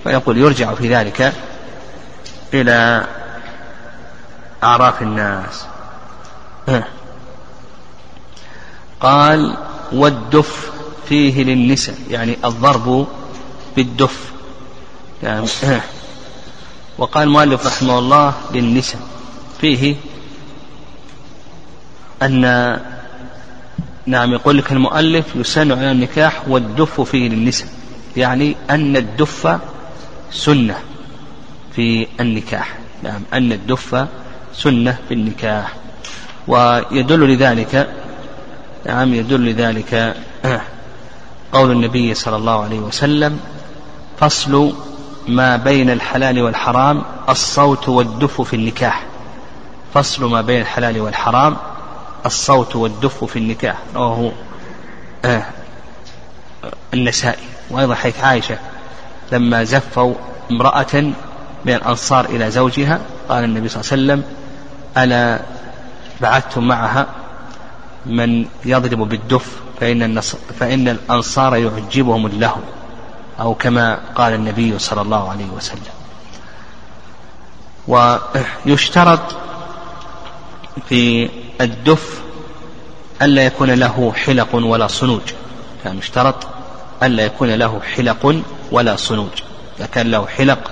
[0.04, 1.32] فيقول يرجع في ذلك
[2.54, 3.06] إلى
[4.62, 5.66] أعراف الناس.
[9.00, 9.56] قال
[9.92, 10.70] والدف
[11.08, 13.06] فيه للنساء يعني الضرب
[13.76, 14.32] بالدف.
[15.22, 15.46] يعني
[16.98, 19.00] وقال المؤلف رحمه الله للنساء
[19.60, 19.96] فيه
[22.22, 22.40] أن
[24.06, 27.68] نعم يقول لك المؤلف يسن على النكاح والدف فيه للنساء
[28.16, 29.58] يعني أن الدف
[30.30, 30.78] سنة
[31.76, 32.78] في النكاح.
[33.02, 34.06] نعم أن الدف
[34.54, 35.72] سنة في النكاح.
[36.48, 37.88] ويدل لذلك
[38.86, 40.16] نعم يدل لذلك
[41.52, 43.40] قول النبي صلى الله عليه وسلم
[44.18, 44.74] فصل
[45.28, 49.06] ما بين الحلال والحرام الصوت والدف في النكاح.
[49.94, 51.56] فصل ما بين الحلال والحرام
[52.26, 53.76] الصوت والدف في النكاح.
[53.94, 54.32] رواه
[55.24, 55.46] آه،
[56.94, 57.44] النسائي.
[57.70, 58.58] وأيضا حيث عائشة
[59.32, 60.14] لما زفوا
[60.50, 60.94] امرأة
[61.64, 64.34] من الأنصار إلى زوجها قال النبي صلى الله عليه وسلم
[64.98, 65.40] ألا
[66.20, 67.06] بعثتم معها
[68.06, 69.46] من يضرب بالدف
[69.80, 70.20] فإن.
[70.60, 72.60] فإن الأنصار يعجبهم اللهو
[73.40, 75.94] أو كما قال النبي صلى الله عليه وسلم
[78.66, 79.20] ويشترط
[80.88, 82.22] في الدف
[83.22, 85.22] ألا يكون له حلق ولا صنوج
[85.84, 86.46] يعني يشترط
[87.04, 89.42] ألا يكون له حلق ولا صنوج.
[89.78, 90.70] إذا كان له حلق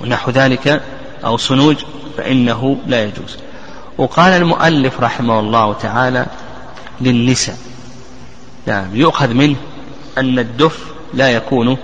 [0.00, 0.82] ونحو ذلك
[1.24, 1.76] أو صنوج
[2.16, 3.36] فإنه لا يجوز.
[3.98, 6.26] وقال المؤلف رحمه الله تعالى
[7.00, 7.56] للنساء
[8.66, 9.56] نعم يؤخذ منه
[10.18, 10.78] أن الدف
[11.14, 11.76] لا يكون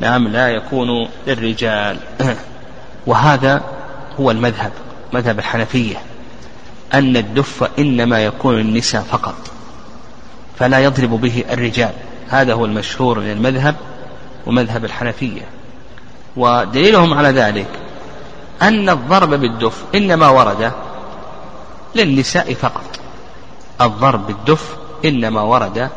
[0.00, 1.96] نعم لا يكون للرجال.
[3.06, 3.62] وهذا
[4.20, 4.72] هو المذهب
[5.12, 5.96] مذهب الحنفية
[6.94, 9.34] أن الدف إنما يكون للنساء فقط
[10.58, 11.92] فلا يضرب به الرجال.
[12.32, 13.76] هذا هو المشهور من المذهب
[14.46, 15.42] ومذهب الحنفية.
[16.36, 17.68] ودليلهم على ذلك
[18.62, 20.72] أن الضرب بالدف إنما ورد
[21.94, 23.00] للنساء فقط.
[23.80, 25.88] الضرب بالدف إنما ورد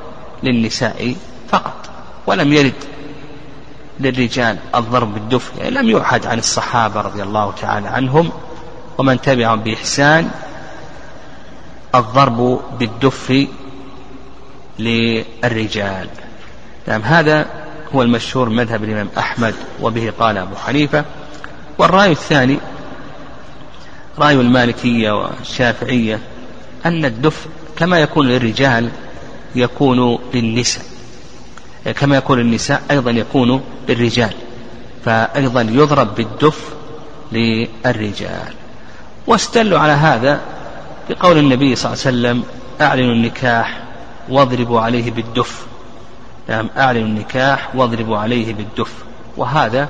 [0.43, 1.15] للنساء
[1.50, 1.89] فقط.
[2.28, 2.84] ولم يرد
[4.00, 8.30] للرجال الضرب بالدف يعني لم يعهد عن الصحابة رضي الله تعالى عنهم
[8.98, 10.32] ومن تبعهم بإحسان
[11.95, 13.48] الضرب بالدف
[14.80, 16.10] للرجال.
[16.88, 17.45] نعم هذا
[17.95, 21.06] هو المشهور مذهب الإمام أحمد وبه قال أبو حنيفة.
[21.78, 22.60] والرأي الثاني
[24.19, 26.19] رأي المالكية والشافعية
[26.86, 28.89] أن الدف كما يكون للرجال
[29.56, 30.84] يكون للنساء
[32.00, 34.34] كما يكون للنساء أيضا يكون للرجال
[35.06, 36.74] فأيضا يضرب بالدف
[37.32, 38.54] للرجال.
[39.28, 40.41] واستدلوا على هذا
[41.10, 42.43] بقول النبي صلى الله عليه وسلم
[42.82, 43.84] أعلنوا النكاح
[44.30, 45.65] واضربوا عليه بالدف.
[46.49, 48.93] نعم أعلنوا النكاح واضربوا عليه بالدف.
[49.38, 49.89] وهذا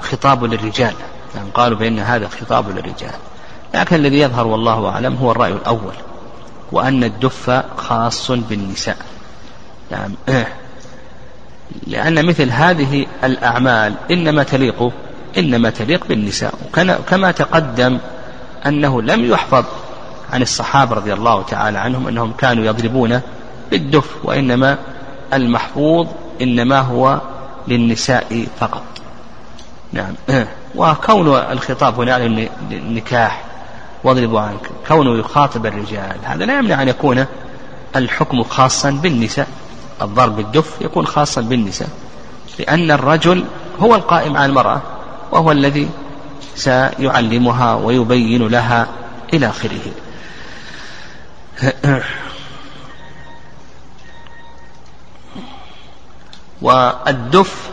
[0.00, 0.94] خطاب للرجال.
[1.34, 3.14] نعم قالوا بأن هذا خطاب للرجال.
[3.74, 5.94] لكن الذي يظهر والله أعلم هو الرأي الأول
[6.72, 8.96] وأن الدف خاص بالنساء.
[9.90, 10.14] نعم
[11.86, 14.92] لأن مثل هذه الأعمال إنما تليق
[15.38, 16.54] إنما تليق بالنساء.
[17.06, 17.98] كما تقدم
[18.66, 19.64] أنه لم يحفظ
[20.32, 23.20] عن الصحابة رضي الله تعالى عنهم أنهم كانوا يضربون
[23.70, 24.78] بالدف وإنما
[25.32, 26.06] المحفوظ
[26.42, 27.20] إنما هو
[27.68, 28.82] للنساء فقط.
[29.92, 30.14] نعم.
[30.76, 33.44] وكون الخطاب هنا على النكاح
[34.04, 37.26] واضربوا عنك كونه يخاطب الرجال هذا لا يمنع أن يكون
[37.96, 39.48] الحكم خاصا بالنساء
[40.02, 41.88] الضرب بالدف يكون خاصا بالنساء
[42.58, 43.44] لأن الرجل
[43.80, 44.82] هو القائم على المرأة
[45.32, 45.88] وهو الذي
[46.54, 48.86] سيعلمها ويبين لها
[49.34, 49.80] إلى آخره.
[56.64, 57.70] والدف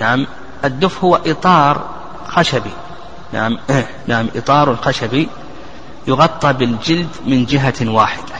[0.00, 0.26] نعم
[0.64, 1.84] الدف هو إطار
[2.28, 2.70] خشبي.
[3.32, 3.58] نعم
[4.06, 5.28] نعم إطار خشبي
[6.06, 8.34] يغطى بالجلد من جهة واحدة.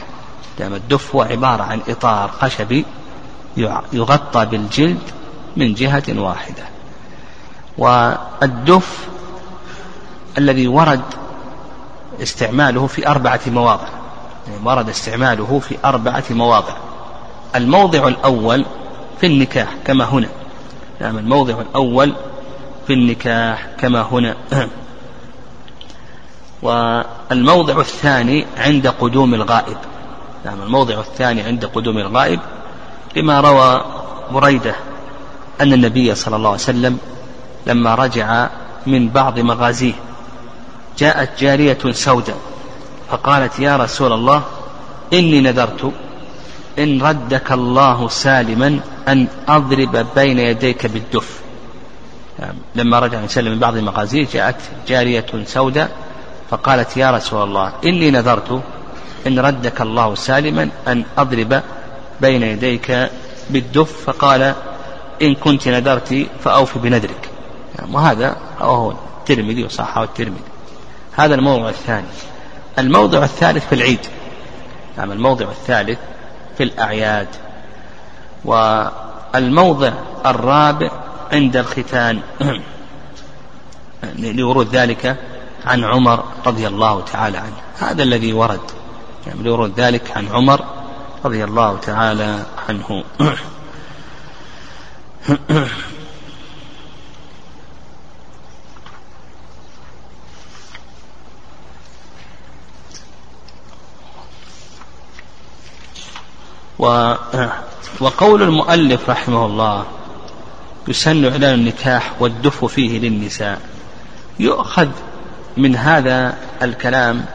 [0.59, 2.85] نعم الدف هو عبارة عن إطار خشبي
[3.93, 5.01] يغطى بالجلد
[5.57, 6.63] من جهة واحدة.
[7.77, 9.07] والدف
[10.37, 11.01] الذي ورد
[12.21, 13.87] استعماله في أربعة مواضع.
[14.47, 16.73] يعني ورد استعماله في أربعة مواضع.
[17.55, 18.65] الموضع الأول
[19.21, 20.29] في النكاح كما هنا.
[21.01, 22.13] نعم الموضع الأول
[22.87, 24.35] في النكاح كما هنا.
[26.61, 29.77] والموضع الثاني عند قدوم الغائب.
[30.45, 32.39] نعم الموضع الثاني عند قدوم الغائب.
[33.15, 33.85] لما روى
[34.31, 34.75] بريدة
[35.61, 36.97] أن النبي صلى الله عليه وسلم
[37.67, 38.49] لما رجع
[38.87, 39.93] من بعض مغازيه
[40.97, 42.37] جاءت جارية سوداء
[43.09, 44.43] فقالت يا رسول الله
[45.13, 45.91] إني نذرت
[46.79, 51.39] إن ردك الله سالما أن أضرب بين يديك بالدف.
[52.75, 54.55] لما رجع وسلم من بعض المغازيه جاءت
[54.87, 55.91] جارية سوداء
[56.49, 58.61] فقالت يا رسول الله إني نذرت
[59.27, 61.61] إن ردك الله سالما أن أضرب
[62.21, 63.09] بين يديك
[63.49, 64.03] بالدف.
[64.05, 64.53] فقال
[65.21, 67.29] إن كنت نذرت فأوفي بنذرك.
[67.91, 70.41] وهذا هو الترمذي وصححه الترمذي.
[71.11, 72.07] هذا الموضع الثاني.
[72.79, 73.99] الموضع الثالث في العيد.
[74.97, 75.99] نعم الموضع الثالث
[76.59, 77.27] في الأعياد.
[78.45, 79.91] والموضع
[80.25, 80.91] الرابع
[81.31, 82.21] عند الختان.
[84.19, 85.17] لورود ذلك
[85.65, 87.55] عن عمر رضي الله تعالى عنه.
[87.79, 88.59] هذا الذي ورد.
[89.27, 90.65] يعني لورود ذلك عن عمر
[91.25, 93.03] رضي الله تعالى عنه.
[106.79, 107.13] و
[107.99, 109.85] وقول المؤلف رحمه الله
[110.87, 113.61] يسن إعلان النكاح والدف فيه للنساء.
[114.39, 114.87] يؤخذ
[115.57, 117.25] من هذا الكلام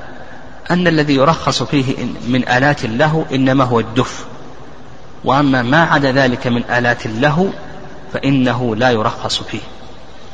[0.71, 1.95] أن الذي يرخص فيه
[2.29, 4.25] من آلات له إنما هو الدف
[5.25, 7.53] وأما ما عدا ذلك من آلات له
[8.13, 9.61] فإنه لا يرخص فيه.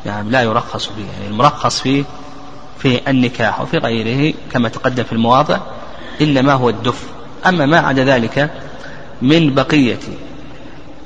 [0.06, 1.04] يعني لا يرخص فيه.
[1.12, 2.04] يعني المرخص فيه
[2.78, 5.58] في النكاح وفي غيره كما تقدم في المواضع
[6.20, 7.02] إنما هو الدف
[7.46, 8.50] أما ما عدا ذلك
[9.22, 9.98] من بقية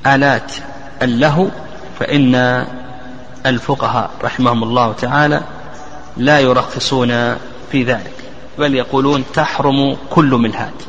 [0.07, 0.53] آلات
[1.03, 1.48] اللهو
[2.00, 2.64] فإن
[3.46, 5.42] الفقهاء رحمهم الله تعالى
[6.16, 7.35] لا يرخصون
[7.72, 8.12] في ذلك
[8.59, 10.83] بل يقولون تحرم كل ملهات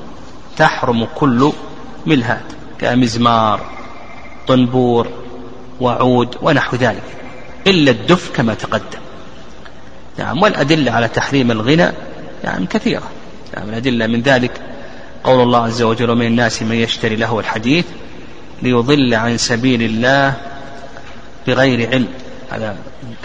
[0.57, 1.51] تحرم كل
[2.05, 2.45] ملهات
[2.79, 3.61] كمزمار
[4.47, 5.07] طنبور
[5.81, 7.03] وعود ونحو ذلك
[7.67, 8.99] إلا الدف كما تقدم.
[10.17, 11.91] نعم والأدلة على تحريم الغنى
[12.43, 13.09] نعم كثيرة.
[13.57, 14.51] نعم الأدلة من ذلك
[15.25, 17.85] قول الله عز وجل ومن الناس من يشتري له الحديث
[18.61, 20.33] ليضل عن سبيل الله
[21.47, 22.07] بغير علم.
[22.49, 22.77] هذا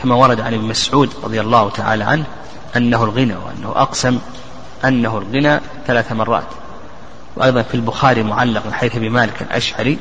[0.03, 2.25] كما ورد عن ابن مسعود رضي الله تعالى عنه
[2.77, 4.19] أنه الغنى وأنه أقسم
[4.85, 6.47] أنه الغنى ثلاث مرات.
[7.37, 9.99] وأيضا في البخاري معلق من حيث أبي مالك الأشعري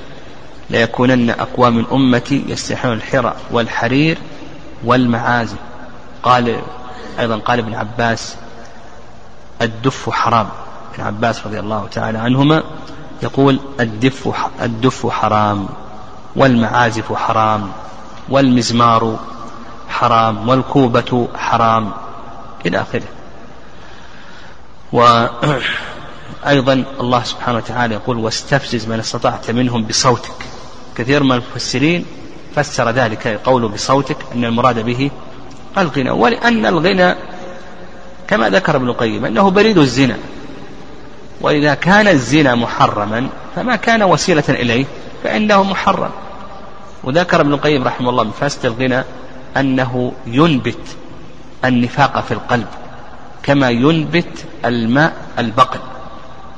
[0.70, 4.18] ليكونن أقوام أمتي يستحون الحرى والحرير
[4.84, 5.58] والمعازف
[6.24, 6.62] قال
[7.20, 8.36] أيضا قال ابن عباس
[9.62, 10.50] الدف حرام.
[11.00, 12.64] ابن عباس رضي الله تعالى عنهما
[13.24, 14.30] يقول الدف
[14.62, 15.68] الدف حرام
[16.36, 17.72] والمعازف حرام
[18.30, 19.20] والمزمار
[19.90, 21.92] حرام والكوبة حرام
[22.66, 23.08] إلى آخره.
[24.92, 30.46] وأيضا الله سبحانه وتعالى يقول واستفزز من استطعت منهم بصوتك.
[30.96, 32.06] كثير من المفسرين
[32.56, 35.12] فسر ذلك قوله بصوتك أن المراد به
[35.78, 37.16] الغنى ولأن الغنى
[38.28, 40.18] كما ذكر ابن القيم أنه بريد الزنا.
[41.42, 44.86] وإذا كان الزنا محرما فما كان وسيلة إليه
[45.24, 46.12] فإنه محرم.
[47.04, 49.04] وذكر ابن القيم رحمه الله من فاسد الغنى
[49.58, 50.98] أنه ينبت
[51.66, 52.68] النفاق في القلب
[53.44, 55.80] كما ينبت الماء البقل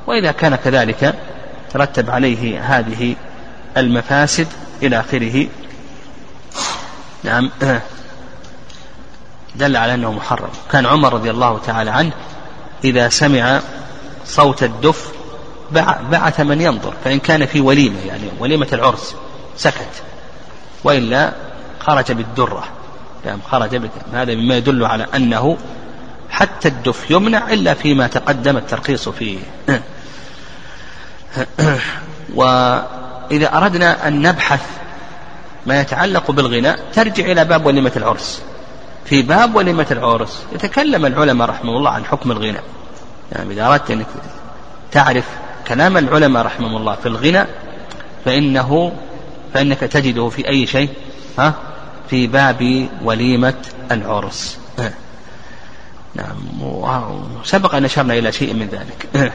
[0.06, 1.14] وإذا كان كذلك
[1.72, 3.16] ترتب عليه هذه
[3.76, 4.46] المفاسد
[4.82, 5.46] إلى آخره.
[7.24, 7.50] نعم.
[9.56, 10.50] دل على أنه محرم.
[10.72, 12.12] كان عمر رضي الله تعالى عنه
[12.84, 13.60] إذا سمع
[14.26, 15.12] صوت الدف
[16.10, 19.14] بعث من ينظر فإن كان في وليمة يعني وليمة العرس
[19.56, 20.02] سكت
[20.84, 21.32] وإلا
[21.80, 22.64] خرج بالدرة.
[23.24, 23.80] يعني خرج
[24.12, 25.56] هذا مما يدل على أنه
[26.30, 29.38] حتى الدف يمنع إلا فيما تقدم الترخيص فيه.
[32.34, 34.66] وإذا أردنا أن نبحث
[35.66, 38.42] ما يتعلق بالغناء ترجع إلى باب وليمة العرس.
[39.04, 42.62] في باب وليمة العرس يتكلم العلماء رحمه الله عن حكم الغناء.
[43.32, 44.06] يعني إذا أردت أنك
[44.92, 45.28] تعرف
[45.68, 47.46] كلام العلماء رحمه الله في الغنى
[48.24, 48.92] فإنه
[49.54, 50.88] فإنك تجده في أي شيء
[51.38, 51.54] ها
[52.10, 53.54] في باب وليمة
[53.92, 54.58] العرس.
[56.14, 59.32] نعم وسبق أن أشرنا إلى شيء من ذلك.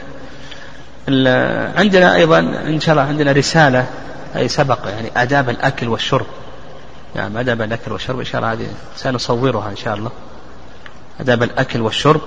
[1.78, 3.86] عندنا أيضا إن شاء الله عندنا رسالة
[4.36, 6.26] أي سبق يعني آداب الأكل والشرب.
[7.14, 10.10] نعم آداب الأكل والشرب إن شاء الله هذه سنصورها إن شاء الله.
[11.20, 12.20] آداب الأكل والشرب.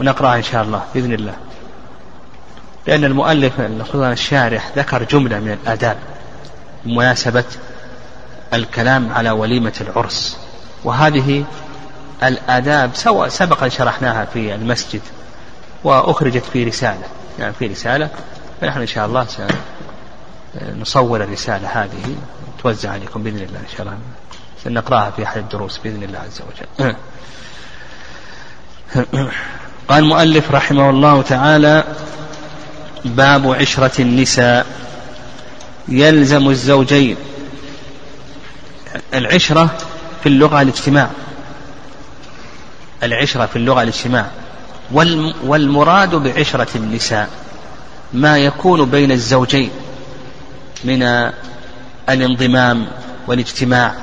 [0.00, 1.34] ونقرأها إن شاء الله بإذن الله.
[2.86, 3.60] لأن المؤلف
[3.94, 5.96] الشارح ذكر جملة من الآداب
[6.84, 7.44] بمناسبة
[8.54, 10.38] الكلام على وليمة العرس.
[10.84, 11.44] وهذه
[12.22, 15.00] الآداب سواء سبق أن شرحناها في المسجد
[15.84, 17.04] وأخرجت في رسالة.
[17.38, 18.08] يعني في رسالة
[18.60, 19.26] فنحن إن شاء الله
[20.54, 22.14] سنصور الرسالة هذه.
[22.62, 23.98] توزع عليكم بإذن الله إن شاء الله.
[24.64, 26.94] سنقرأها في أحد الدروس بإذن الله عز وجل.
[29.88, 31.84] قال المؤلف رحمه الله تعالى
[33.04, 34.66] باب عشرة النساء.
[35.88, 37.16] يلزم الزوجين
[39.14, 39.70] العشرة
[40.22, 41.10] في اللغة الاجتماع.
[43.02, 44.26] العشرة في اللغة الاجتماع.
[45.44, 47.28] والمراد بعشرة النساء
[48.12, 49.70] ما يكون بين الزوجين
[50.84, 51.30] من
[52.08, 52.86] الانضمام
[53.26, 53.94] والاجتماع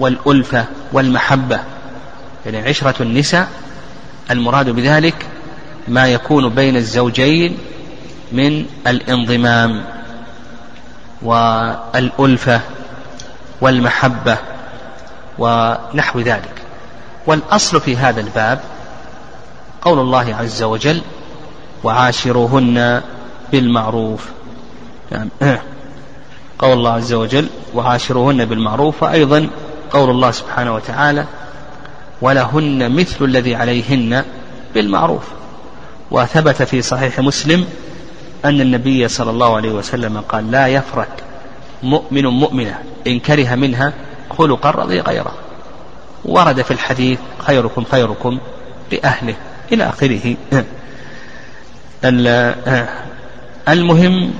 [0.00, 1.60] والألفة والمحبة.
[2.46, 3.48] يعني عشرة النساء
[4.30, 5.26] المراد بذلك
[5.88, 7.58] ما يكون بين الزوجين
[8.32, 9.84] من الانضمام
[11.22, 12.60] والألفة
[13.60, 14.38] والمحبة
[15.38, 16.62] ونحو ذلك.
[17.26, 18.60] والأصل في هذا الباب
[19.82, 21.00] قول الله عز وجل
[21.84, 23.02] وعاشروهن
[23.52, 24.28] بالمعروف.
[25.12, 25.30] يعني
[26.58, 29.02] قول الله عز وجل وعاشروهن بالمعروف.
[29.02, 29.50] وأيضا
[29.90, 31.24] قول الله سبحانه وتعالى
[32.20, 34.24] ولهن مثل الذي عليهن
[34.74, 35.24] بالمعروف.
[36.10, 37.66] وثبت في صحيح مسلم
[38.44, 41.08] أن النبي صلى الله عليه وسلم قال لا يفرك
[41.82, 43.92] مؤمن مؤمنة إن كره منها
[44.38, 45.32] خلقا رضي غيره.
[46.24, 48.38] ورد في الحديث خيركم خيركم
[48.92, 49.34] لأهله
[49.72, 50.36] إلى آخره.
[53.68, 54.34] المهم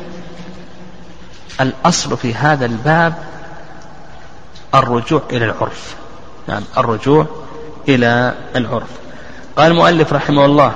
[1.61, 3.15] الأصل في هذا الباب
[4.75, 5.97] الرجوع إلى العرف.
[6.49, 7.27] نعم الرجوع
[7.89, 8.89] إلى العرف.
[9.57, 10.73] قال المؤلف رحمه الله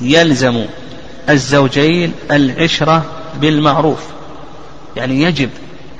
[0.00, 0.64] يلزم
[1.28, 3.04] الزوجين العشرة
[3.40, 3.98] بالمعروف.
[4.96, 5.50] يعني يجب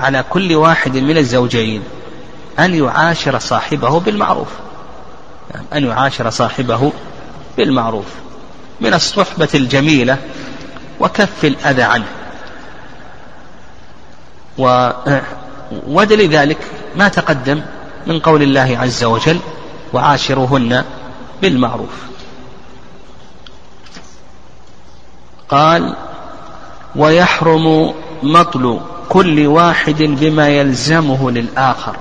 [0.01, 1.83] على كل واحد من الزوجين
[2.59, 4.49] أن يعاشر صاحبه بالمعروف.
[5.55, 6.93] يعني أن يعاشر صاحبه
[7.57, 8.07] بالمعروف.
[8.81, 10.19] من الصحبة الجميلة
[11.01, 12.07] وكف الأذى عنه.
[14.59, 14.91] و
[15.87, 16.59] ودليل ذلك
[16.97, 17.63] ما تقدم
[18.07, 19.39] من قول الله عز وجل
[19.93, 20.85] وعاشروهن
[21.43, 22.11] بالمعروف.
[25.49, 25.97] قال
[26.97, 31.97] ويحرم مطل كل واحد بما يلزمه للآخر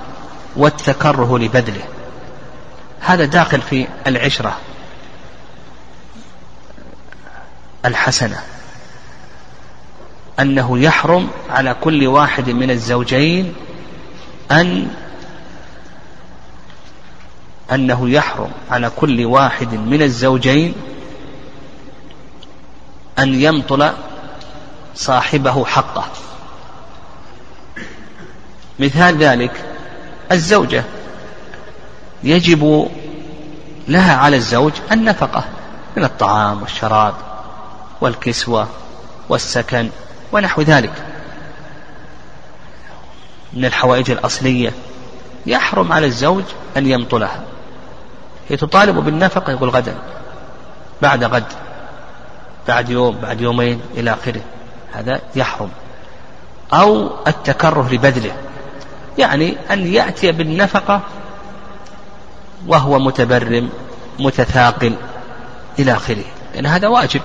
[0.56, 1.84] والتكره لبذله.
[3.00, 4.58] هذا داخل في العشرة
[7.86, 8.44] الحسنة.
[10.40, 13.54] أنه يحرم على كل واحد من الزوجين
[14.52, 14.88] أن
[17.72, 20.74] أنه يحرم على كل واحد من الزوجين
[23.20, 23.92] أن يمطل
[24.96, 26.06] صاحبه حقه.
[28.80, 29.52] مثال ذلك
[30.32, 30.84] الزوجة.
[32.24, 32.90] يجب
[33.88, 35.44] لها على الزوج النفقة
[35.98, 37.14] من الطعام والشراب
[38.02, 38.68] والكسوة
[39.30, 39.90] والسكن
[40.32, 40.94] ونحو ذلك.
[43.54, 44.74] من الحوائج الأصلية
[45.46, 46.44] يحرم على الزوج
[46.78, 47.44] أن يمطلها.
[48.50, 49.96] هي تطالب بالنفقة يقول غدا
[51.02, 51.44] بعد غد
[52.68, 54.42] بعد يوم بعد يومين إلى آخره.
[54.94, 55.70] هذا يحرم.
[56.74, 58.32] أو التكره لبذله.
[59.18, 61.02] يعني أن يأتي بالنفقة
[62.68, 63.70] وهو متبرم
[64.20, 64.96] متثاقل
[65.80, 66.24] إلى آخره.
[66.54, 67.22] لأن هذا واجب.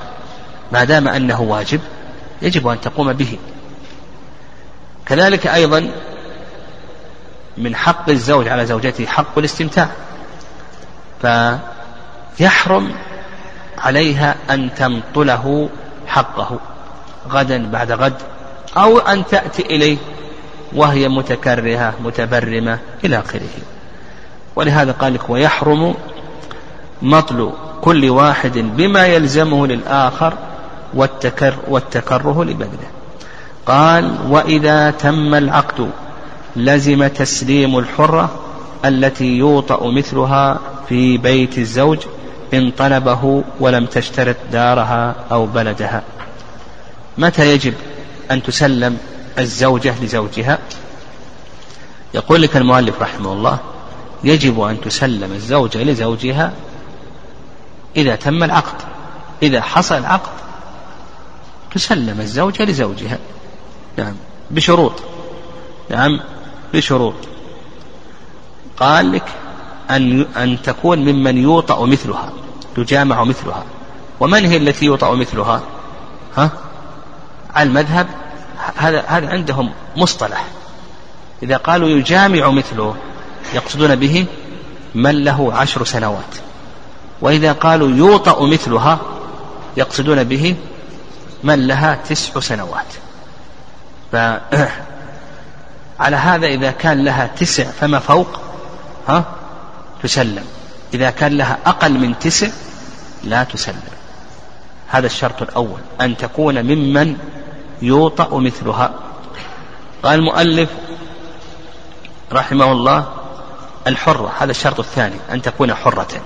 [0.73, 1.81] ما دام أنه واجب
[2.43, 3.39] يجب أن تقوم به.
[5.07, 5.91] كذلك أيضا
[7.59, 9.89] من حق الزوج على زوجته حق الاستمتاع.
[12.37, 12.93] فيحرم
[13.79, 15.69] عليها أن تمطله
[16.07, 16.59] حقه
[17.31, 18.15] غدا بعد غد
[18.77, 19.97] أو أن تأتي إليه
[20.73, 23.49] وهي متكرهة متبرمة إلى آخره.
[24.57, 25.95] ولهذا قال لك ويحرم
[27.03, 30.35] مطل كل واحد بما يلزمه للآخر
[30.95, 32.91] والتكر والتكره لبدنه.
[33.67, 35.91] قال وإذا تم العقد
[36.57, 38.44] لزم تسليم الحرة
[38.85, 41.99] التي يوطأ مثلها في بيت الزوج
[42.55, 46.03] إن طلبه ولم تشترط دارها أو بلدها.
[47.19, 47.75] متى يجب
[48.31, 48.99] أن تسلم
[49.39, 50.59] الزوجة لزوجها؟
[52.15, 53.59] يقول لك المؤلف رحمه الله
[54.25, 56.53] يجب أن تسلم الزوجة لزوجها
[57.97, 58.83] إذا تم العقد.
[59.43, 60.33] إذا حصل العقد
[61.75, 63.19] تسلم الزوجة لزوجها.
[63.99, 64.15] نعم
[64.51, 65.03] بشروط.
[65.91, 66.21] نعم
[66.75, 67.15] بشروط.
[68.81, 69.25] قال لك
[69.91, 72.33] أن أن تكون ممن يوطأ مثلها
[72.79, 73.65] يجامع مثلها.
[74.21, 75.63] ومن هي التي يوطأ مثلها؟
[76.37, 76.51] ها؟
[77.55, 78.07] على المذهب
[78.77, 80.45] هذا هذا عندهم مصطلح.
[81.43, 82.95] إذا قالوا يجامع مثله
[83.55, 84.27] يقصدون به
[84.95, 86.35] من له عشر سنوات.
[87.21, 88.99] وإذا قالوا يوطأ مثلها
[89.77, 90.57] يقصدون به
[91.45, 92.87] من لها تسع سنوات.
[96.01, 98.29] على هذا إذا كان لها تسع فما فوق؟
[99.09, 99.25] ها؟
[100.03, 100.45] تسلم.
[100.95, 102.49] إذا كان لها أقل من تسع
[103.25, 103.95] لا تسلم.
[104.89, 107.17] هذا الشرط الأول أن تكون ممن
[107.83, 108.95] يوطأ مثلها.
[110.03, 110.71] قال المؤلف
[112.33, 113.07] رحمه الله
[113.87, 116.23] الحرة هذا الشرط الثاني أن تكون حرة.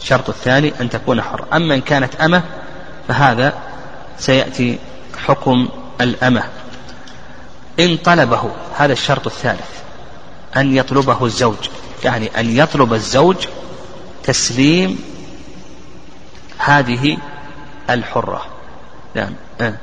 [0.00, 1.46] الشرط الثاني أن تكون حرة.
[1.52, 2.42] أما إن كانت أمة
[3.08, 3.54] فهذا
[4.18, 4.78] سيأتي
[5.26, 5.68] حكم
[6.00, 6.42] الأمة.
[7.80, 9.80] إن طلبه هذا الشرط الثالث
[10.56, 11.68] أن يطلبه الزوج.
[12.04, 13.36] يعني أن يطلب الزوج
[14.22, 14.98] تسليم
[16.58, 17.16] هذه
[17.90, 18.42] الحرة.
[19.14, 19.34] نعم.
[19.60, 19.74] آه.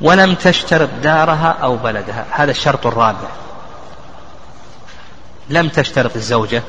[0.00, 2.26] ولم تشترط دارها أو بلدها.
[2.30, 3.28] هذا الشرط الرابع.
[5.50, 6.62] لم تشترط الزوجة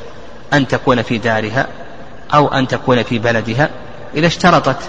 [0.53, 1.67] أن تكون في دارها
[2.33, 3.69] أو أن تكون في بلدها.
[4.15, 4.79] إذا اشترطت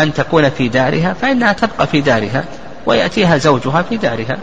[0.00, 2.44] أن تكون في دارها فإنها تبقى في دارها
[2.86, 4.38] ويأتيها زوجها في دارها.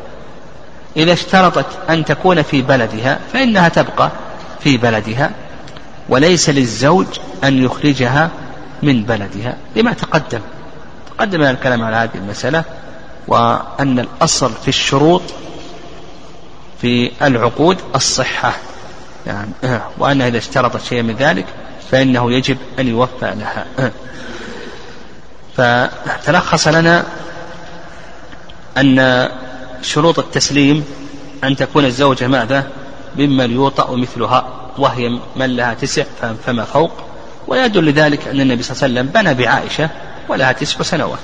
[0.98, 4.12] إذا اشترطت أن تكون في بلدها فإنها تبقى
[4.64, 5.32] في بلدها
[6.10, 7.06] وليس للزوج
[7.44, 8.30] أن يخرجها
[8.84, 10.40] من بلدها لما تقدم.
[11.18, 12.64] تقدم الكلام على هذه المسألة
[13.28, 15.22] وأن الأصل في الشروط
[16.82, 18.54] في العقود الصحة.
[19.28, 19.50] يعني
[19.98, 21.46] وأنها إذا اشترطت شيئا من ذلك
[21.92, 23.92] فإنه يجب أن يوفى لها.
[25.58, 27.04] فتلخص لنا
[28.78, 29.30] أن
[29.82, 30.86] شروط التسليم
[31.44, 32.68] أن تكون الزوجة ماذا؟
[33.16, 34.48] ممن يوطأ مثلها
[34.78, 36.04] وهي من لها تسع
[36.46, 36.92] فما فوق.
[37.48, 39.90] ويدل لذلك أن النبي صلى الله عليه وسلم بنى بعائشة
[40.30, 41.20] ولها تسع سنوات.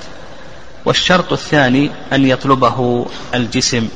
[0.85, 3.87] والشرط الثاني أن يطلبه الجسم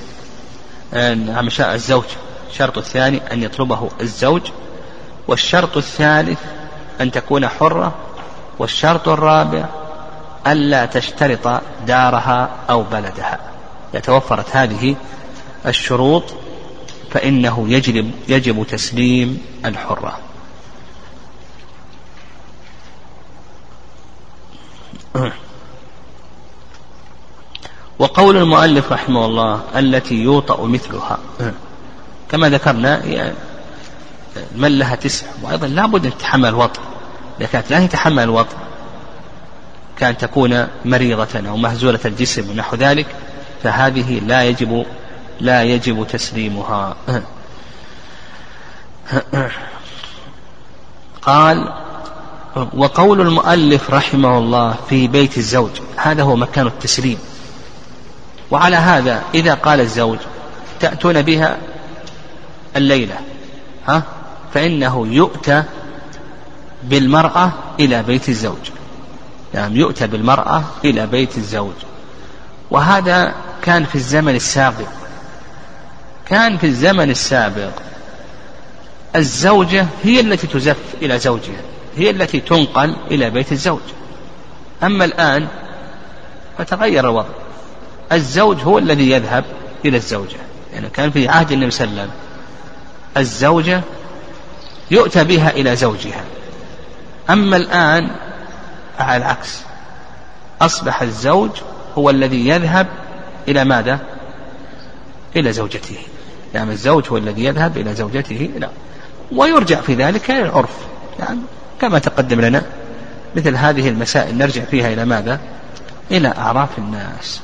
[0.94, 2.04] نعم الزوج.
[2.52, 4.42] الشرط الثاني أن يطلبه الزوج.
[5.28, 6.40] والشرط الثالث
[7.02, 7.96] أن تكون حرة.
[8.60, 9.66] والشرط الرابع
[10.48, 13.40] ألا تشترط دارها أو بلدها.
[13.94, 14.96] إذا توفرت هذه
[15.66, 16.24] الشروط
[17.12, 20.20] فإنه يجب يجب تسليم الحرة.
[28.00, 31.18] وقول المؤلف رحمه الله التي يوطأ مثلها.
[32.32, 33.02] كما ذكرنا
[34.56, 35.28] من لها تسع.
[35.44, 36.82] وأيضا لابد أن تتحمل الوطء
[37.40, 38.58] إذا كانت لا تتحمل الوطء
[39.98, 43.06] كان تكون مريضة أو مهزولة الجسم ونحو ذلك
[43.64, 44.86] فهذه لا يجب
[45.40, 46.96] لا يجب تسليمها.
[51.22, 51.74] قال
[52.74, 57.18] وقول المؤلف رحمه الله في بيت الزوج هذا هو مكان التسليم.
[58.52, 60.18] وعلى هذا إذا قال الزوج
[60.80, 61.58] تأتون بها
[62.76, 63.16] الليلة
[63.88, 64.04] ها؟
[64.54, 65.64] فإنه يؤتى
[66.84, 68.70] بالمرأة إلى بيت الزوج.
[69.54, 71.74] نعم يؤتى بالمرأة إلى بيت الزوج.
[72.72, 74.99] وهذا كان في الزمن السابق.
[76.30, 77.72] كان في الزمن السابق
[79.16, 81.62] الزوجة هي التي تزف إلى زوجها
[81.98, 83.82] هي التي تنقل إلى بيت الزوج.
[84.84, 85.48] أما الآن
[86.58, 87.30] فتغير الوضع.
[88.12, 89.46] الزوج هو الذي يذهب
[89.86, 90.38] إلى الزوجة.
[90.74, 92.20] يعني كان في عهد النبي صلى الله عليه وسلم.
[93.18, 93.82] الزوجة
[94.92, 96.24] يؤتى بها إلى زوجها.
[97.30, 98.10] أما الآن
[99.00, 99.62] على العكس.
[100.62, 101.52] أصبح الزوج
[101.98, 102.88] هو الذي يذهب
[103.48, 104.00] إلى ماذا؟
[105.36, 105.98] إلى زوجته.
[106.54, 108.70] يعني الزوج هو الذي يذهب إلى زوجته لا.
[109.32, 110.78] ويرجع في ذلك إلى العرف.
[111.20, 111.40] يعني
[111.82, 112.64] كما تقدم لنا
[113.36, 115.40] مثل هذه المسائل نرجع فيها إلى ماذا؟
[116.12, 117.42] إلى أعراف الناس.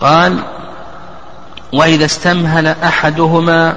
[0.00, 0.38] قال
[1.72, 3.76] وإذا استمهل أحدهما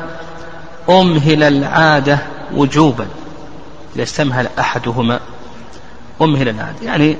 [0.90, 2.20] أمهل العادة
[2.54, 3.08] وجوبا.
[3.96, 5.20] إذا استمهل أحدهما
[6.22, 6.78] أمهل العادة.
[6.84, 7.18] يعني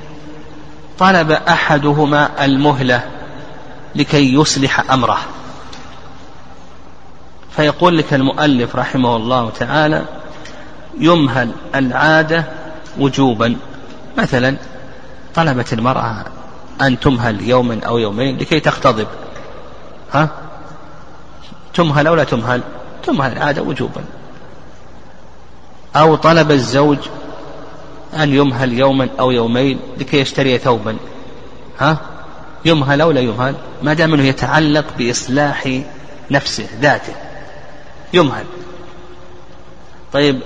[0.98, 3.02] طلب أحدهما المهلة
[3.94, 5.18] لكي يصلح أمره.
[7.56, 10.04] فيقول لك المؤلف رحمه الله تعالى
[10.98, 12.44] يمهل العادة
[12.98, 13.56] وجوبا.
[14.18, 14.56] مثلا
[15.34, 16.24] طلبت المرأة
[16.82, 19.06] أن تمهل يوما أو يومين لكي تختضب.
[20.12, 20.28] ها؟
[21.74, 22.62] تمهل أو لا تمهل؟
[23.02, 24.04] تمهل العادة وجوبا.
[25.96, 26.98] أو طلب الزوج
[28.14, 30.96] أن يمهل يوما أو يومين لكي يشتري ثوبا.
[31.78, 31.96] ها؟
[32.64, 35.80] يمهل أو لا يمهل؟ ما دام أنه يتعلق بإصلاح
[36.30, 37.12] نفسه ذاته.
[38.12, 38.44] يمهل
[40.12, 40.40] طيب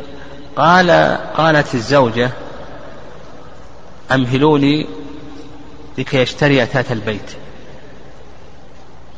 [0.57, 0.91] قال
[1.37, 2.31] قالت الزوجة
[4.13, 4.87] أمهلوني
[5.99, 7.31] لكي يشتري أثاث البيت.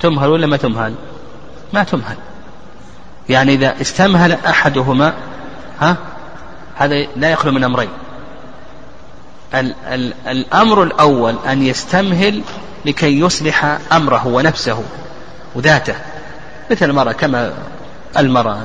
[0.00, 0.94] تمهل ولا ما تمهل؟
[1.72, 2.16] ما تمهل.
[3.28, 5.14] يعني إذا استمهل أحدهما
[5.80, 5.96] ها
[6.74, 7.88] هذا لا يخلو من أمرين.
[9.54, 12.42] ال ال الأمر الأول أن يستمهل
[12.84, 14.84] لكي يصلح أمره ونفسه
[15.54, 15.94] وذاته
[16.70, 17.52] مثل المرأة كما
[18.16, 18.60] المرأة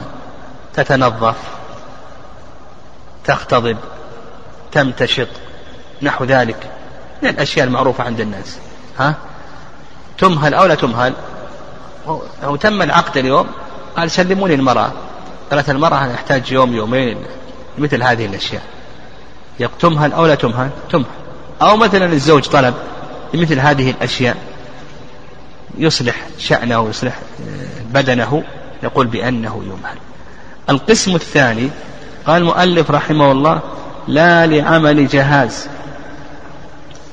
[0.73, 1.35] تتنظف
[3.25, 3.77] تختضب
[4.71, 5.27] تمتشط
[6.01, 6.71] نحو ذلك
[7.23, 8.57] من الأشياء المعروفة عند الناس.
[8.99, 9.15] ها؟
[10.17, 11.13] تمهل أو لا تمهل؟
[12.43, 13.47] هو تم العقد اليوم؟
[13.97, 14.91] قال سلموني المرأة
[15.51, 17.17] قالت المرأة أنا أحتاج يوم يومين
[17.77, 18.63] مثل هذه الأشياء.
[19.79, 21.05] تمهل أو لا تمهل؟ تمهل.
[21.61, 22.73] أو مثلا الزوج طلب
[23.33, 24.37] لمثل هذه الأشياء
[25.77, 27.19] يصلح شأنه ويصلح
[27.93, 28.43] بدنه
[28.83, 29.97] يقول بأنه يمهل.
[30.69, 31.69] القسم الثاني
[32.27, 33.61] قال المؤلف رحمه الله
[34.07, 35.67] لا لعمل جهاز.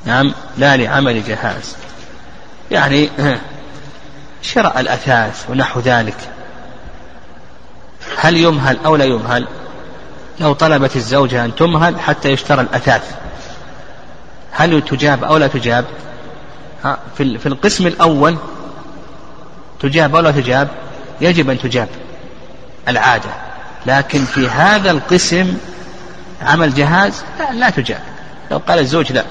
[0.04, 1.76] نعم لا لعمل جهاز.
[2.70, 3.10] يعني
[4.42, 6.16] شراء الأثاث ونحو ذلك.
[8.16, 9.46] هل يمهل أو لا يمهل؟
[10.40, 13.14] لو طلبت الزوجة أن تمهل حتى يشترى الأثاث.
[14.52, 15.84] هل تجاب أو لا تجاب؟
[17.16, 18.36] في القسم الأول
[19.80, 20.68] تجاب أو لا تجاب؟
[21.20, 21.88] يجب أن تجاب
[22.88, 23.30] العادة
[23.86, 25.56] لكن في هذا القسم
[26.42, 28.00] عمل جهاز لا, لا تجاب.
[28.50, 29.24] لو قال الزوج لا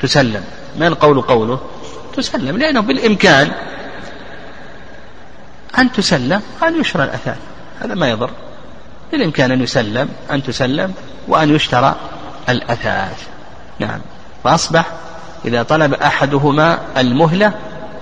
[0.00, 0.44] تسلم.
[0.78, 1.60] ما القول قوله؟
[2.16, 3.50] تسلم لأنه بالإمكان
[5.78, 7.38] أن تسلم وأن يشرى الأثاث.
[7.82, 8.30] هذا ما يضر.
[9.12, 10.94] بالإمكان أن يسلم أن تسلم
[11.28, 11.96] وأن يشترى
[12.48, 13.26] الأثاث.
[13.78, 14.00] نعم.
[14.44, 14.86] فأصبح
[15.44, 17.52] إذا طلب أحدهما المهلة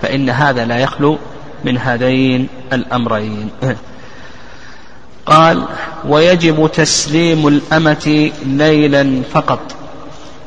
[0.02, 1.18] فإن هذا لا يخلو
[1.64, 3.50] من هذين الأمرين.
[5.26, 5.64] قال
[6.04, 9.60] ويجب تسليم الأمة ليلا فقط.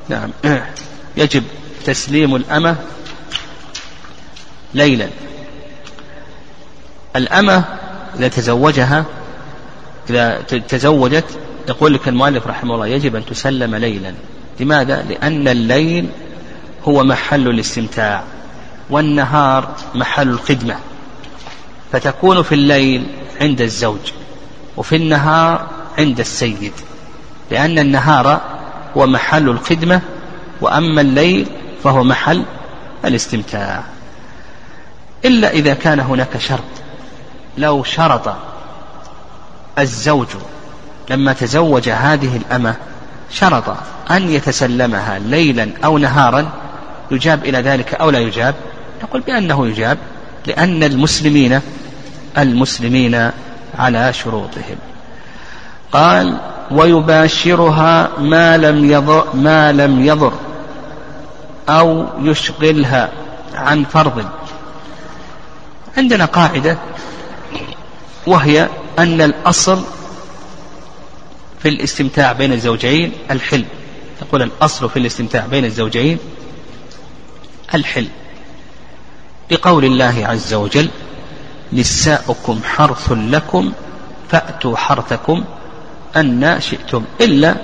[0.09, 0.29] نعم.
[1.17, 1.43] يجب
[1.85, 2.75] تسليم الأمة
[4.73, 5.07] ليلا.
[7.15, 7.63] الأمة
[8.19, 9.05] إذا تزوجها
[10.09, 11.25] إذا تزوجت
[11.69, 14.13] يقول لك المؤلف رحمه الله يجب أن تسلم ليلا.
[14.59, 16.09] لماذا؟ لأن الليل
[16.87, 18.23] هو محل الاستمتاع
[18.89, 20.75] والنهار محل الخدمة.
[21.93, 23.07] فتكون في الليل
[23.41, 24.11] عند الزوج
[24.77, 25.67] وفي النهار
[25.97, 26.71] عند السيد
[27.51, 28.41] لأن النهار
[28.97, 30.01] هو محل الخدمة
[30.61, 31.47] وأما الليل
[31.83, 32.43] فهو محل
[33.05, 33.83] الاستمتاع.
[35.25, 36.63] إلا إذا كان هناك شرط
[37.57, 38.35] لو شرط
[39.79, 40.27] الزوج
[41.09, 42.75] لما تزوج هذه الأمة
[43.31, 43.75] شرط
[44.11, 46.49] أن يتسلمها ليلا أو نهارا
[47.11, 48.55] يجاب إلى ذلك أو لا يجاب؟
[49.03, 49.97] نقول بأنه يجاب
[50.47, 51.61] لأن المسلمين
[52.37, 53.31] المسلمين
[53.77, 54.77] على شروطهم.
[55.91, 56.39] قال
[56.71, 60.33] ويباشرها ما لم يضر ما لم يضر
[61.69, 63.11] أو يشغلها
[63.55, 64.25] عن فرض.
[65.97, 66.77] عندنا قاعدة
[68.27, 68.69] وهي
[68.99, 69.83] أن الأصل
[71.59, 73.65] في الاستمتاع بين الزوجين الحلم
[74.19, 76.17] تقول الأصل في الاستمتاع بين الزوجين
[77.75, 78.09] الحلم
[79.51, 80.89] لقول الله عز وجل
[81.73, 83.71] نساؤكم حرث لكم
[84.29, 85.43] فأتوا حرثكم
[86.15, 87.03] أن شئتم.
[87.21, 87.55] إلا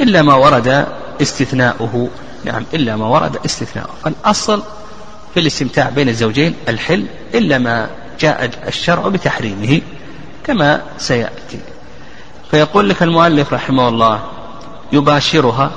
[0.00, 0.86] إلا ما ورد
[1.22, 2.08] استثناؤه.
[2.44, 3.90] نعم إلا ما ورد استثناؤه.
[4.04, 4.62] فالأصل
[5.34, 7.90] في الاستمتاع بين الزوجين الحل إلا ما
[8.20, 9.80] جاء الشرع بتحريمه
[10.44, 11.60] كما سيأتي.
[12.50, 14.22] فيقول لك المؤلف رحمه الله
[14.92, 15.70] يباشرها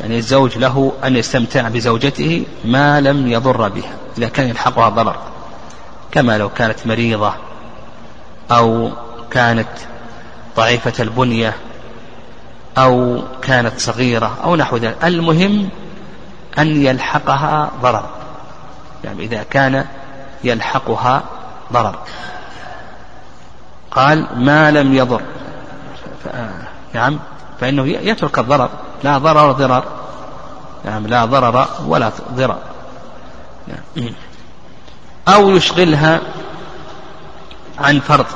[0.00, 5.16] يعني الزوج له أن يستمتع بزوجته ما لم يضر بها إذا كان يلحقها ضرر.
[6.12, 7.34] كما لو كانت مريضة
[8.50, 8.90] أو
[9.30, 9.68] كانت
[10.56, 11.54] ضعيفة البنية
[12.78, 15.04] أو كانت صغيرة أو نحو ذلك.
[15.04, 15.68] المهم
[16.58, 18.08] أن يلحقها ضرر.
[19.04, 19.84] يعني إذا كان
[20.44, 21.22] يلحقها
[21.72, 21.98] ضرر.
[23.90, 25.22] قال ما لم يضر.
[26.94, 27.18] نعم.
[27.60, 28.70] فإنه يترك الضرر.
[29.04, 29.84] لا ضرر ضرر.
[30.84, 31.06] نعم.
[31.06, 32.58] لا ضرر ولا ضرر.
[33.68, 34.12] نعم.
[35.28, 36.20] أو يشغلها
[37.78, 38.26] عن فرض.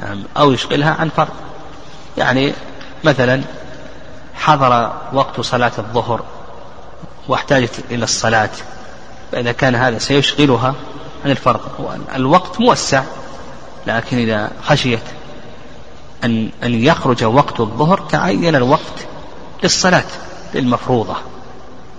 [0.00, 1.32] نعم أو يشغلها عن فرض.
[2.18, 2.52] يعني
[3.04, 3.42] مثلا
[4.34, 6.22] حضر وقت صلاة الظهر
[7.28, 8.50] واحتاجت إلى الصلاة
[9.32, 10.74] فإذا كان هذا سيشغلها
[11.24, 11.60] عن الفرض.
[12.14, 13.02] الوقت موسع
[13.86, 15.02] لكن إذا خشيت
[16.24, 19.06] أن أن يخرج وقت الظهر تعين الوقت
[19.62, 20.04] للصلاة
[20.54, 21.16] المفروضة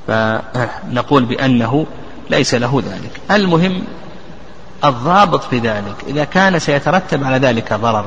[0.07, 1.85] فنقول بأنه
[2.29, 3.11] ليس له ذلك.
[3.31, 3.83] المهم
[4.85, 8.05] الضابط في ذلك إذا كان سيترتب على ذلك ضرر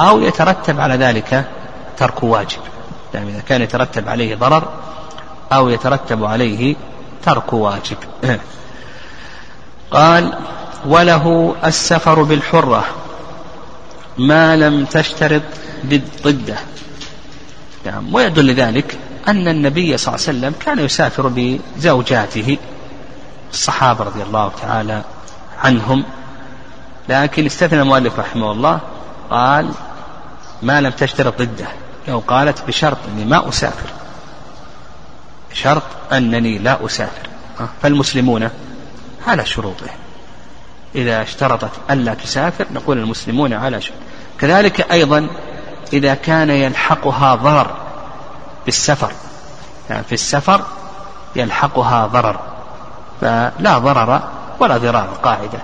[0.00, 1.44] أو يترتب على ذلك
[1.96, 2.60] ترك واجب.
[3.14, 4.68] يعني إذا كان يترتب عليه ضرر
[5.52, 6.76] أو يترتب عليه
[7.24, 7.96] ترك واجب.
[9.90, 10.38] قال
[10.86, 12.84] وله السفر بالحرة
[14.18, 15.42] ما لم تشترط
[16.24, 16.56] ضده
[17.86, 18.98] نعم ويدل ذلك
[19.28, 22.58] أن النبي صلى الله عليه وسلم كان يسافر بزوجاته.
[23.52, 25.02] الصحابة رضي الله تعالى
[25.64, 26.04] عنهم.
[27.08, 28.80] لكن استثنى المؤلف رحمه الله
[29.30, 29.70] قال
[30.62, 31.68] ما لم تشترط ضده.
[32.08, 33.90] لو قالت بشرط أني ما أسافر.
[35.50, 35.82] بشرط
[36.12, 37.28] أنني لا أسافر.
[37.82, 38.50] فالمسلمون
[39.26, 39.96] على شروطهم
[40.94, 43.98] إذا اشترطت ألا تسافر نقول المسلمون على شروط.
[44.40, 45.28] كذلك أيضا
[45.92, 47.76] إذا كان يلحقها ضرر
[48.64, 49.12] بالسفر.
[49.90, 50.62] يعني في السفر
[51.36, 52.40] يلحقها ضرر.
[53.20, 54.22] فلا ضرر
[54.60, 55.58] ولا ضرار قاعدة.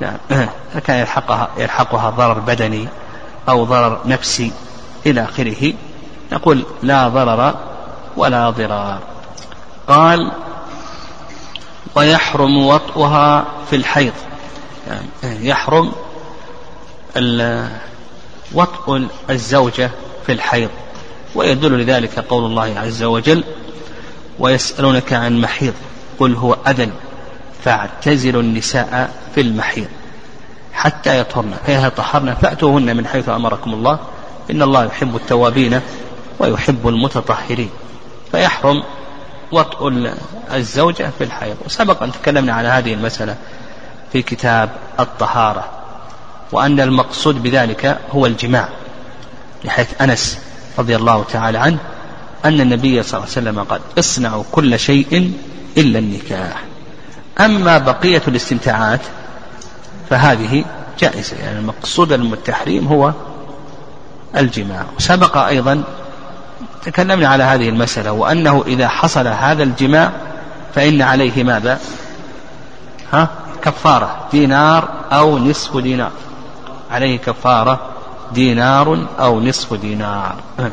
[0.00, 0.18] يعني
[0.86, 2.88] كان يلحقها يلحقها ضرر بدني
[3.48, 4.52] أو ضرر نفسي
[5.06, 5.72] إلى آخره.
[6.32, 7.54] نقول لا ضرر
[8.16, 8.98] ولا ضرار.
[9.88, 10.30] قال
[11.94, 14.12] ويحرم وطئها في الحيض.
[14.86, 15.92] يعني يحرم
[18.54, 19.90] وطء الزوجة
[20.26, 20.70] في الحيض.
[21.34, 23.44] ويدل لذلك قول الله عز وجل
[24.38, 25.74] ويسألونك عن محيض.
[26.22, 26.90] قل هو أذن
[27.64, 29.88] فاعتزلوا النساء في المحيض
[30.72, 31.54] حتى يطهرن.
[31.66, 33.98] فإذا طهرن فأتوهن من حيث أمركم الله.
[34.50, 35.80] إن الله يحب التوابين
[36.38, 37.70] ويحب المتطهرين.
[38.32, 38.82] فيحرم
[39.52, 40.12] وطء
[40.52, 41.56] الزوجة في الحيض.
[41.66, 43.36] وسبق أن تكلمنا على هذه المسألة
[44.12, 44.70] في كتاب
[45.00, 45.64] الطهارة
[46.52, 48.68] وأن المقصود بذلك هو الجماع
[49.64, 50.38] لحيث أنس
[50.78, 51.78] رضي الله تعالى عنه
[52.44, 55.32] أن النبي صلى الله عليه وسلم قال اصنعوا كل شيء
[55.78, 56.64] إلا النكاح.
[57.40, 59.00] أما بقية الاستمتاعات
[60.10, 60.64] فهذه
[60.98, 63.12] جائزة يعني المقصود من التحريم هو
[64.36, 64.84] الجماع.
[64.96, 65.82] وسبق أيضا
[66.84, 70.12] تكلمنا على هذه المسألة وأنه إذا حصل هذا الجماع
[70.74, 71.80] فإن عليه ماذا؟
[73.12, 73.28] ها؟
[73.62, 76.10] كفارة دينار أو نصف دينار.
[76.90, 77.80] عليه كفارة
[78.32, 80.34] دينار أو نصف دينار.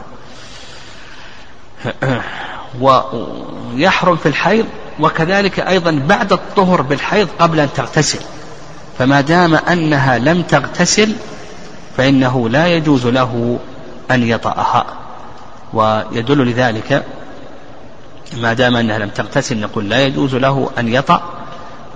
[2.81, 4.65] ويحرم في الحيض
[4.99, 8.19] وكذلك أيضا بعد الطهر بالحيض قبل أن تغتسل.
[8.97, 11.15] فما دام أنها لم تغتسل
[11.97, 13.59] فإنه لا يجوز له
[14.11, 14.85] أن يطأها.
[15.73, 17.05] ويدل لذلك
[18.37, 21.21] ما دام أنها لم تغتسل نقول لا يجوز له أن يطأ.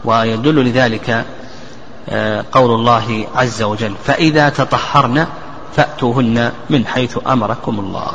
[0.06, 1.26] ويدل لذلك
[2.10, 5.28] آه، قول الله عز وجل فإذا تطهرن
[5.76, 8.12] فأتوهن من حيث أمركم الله.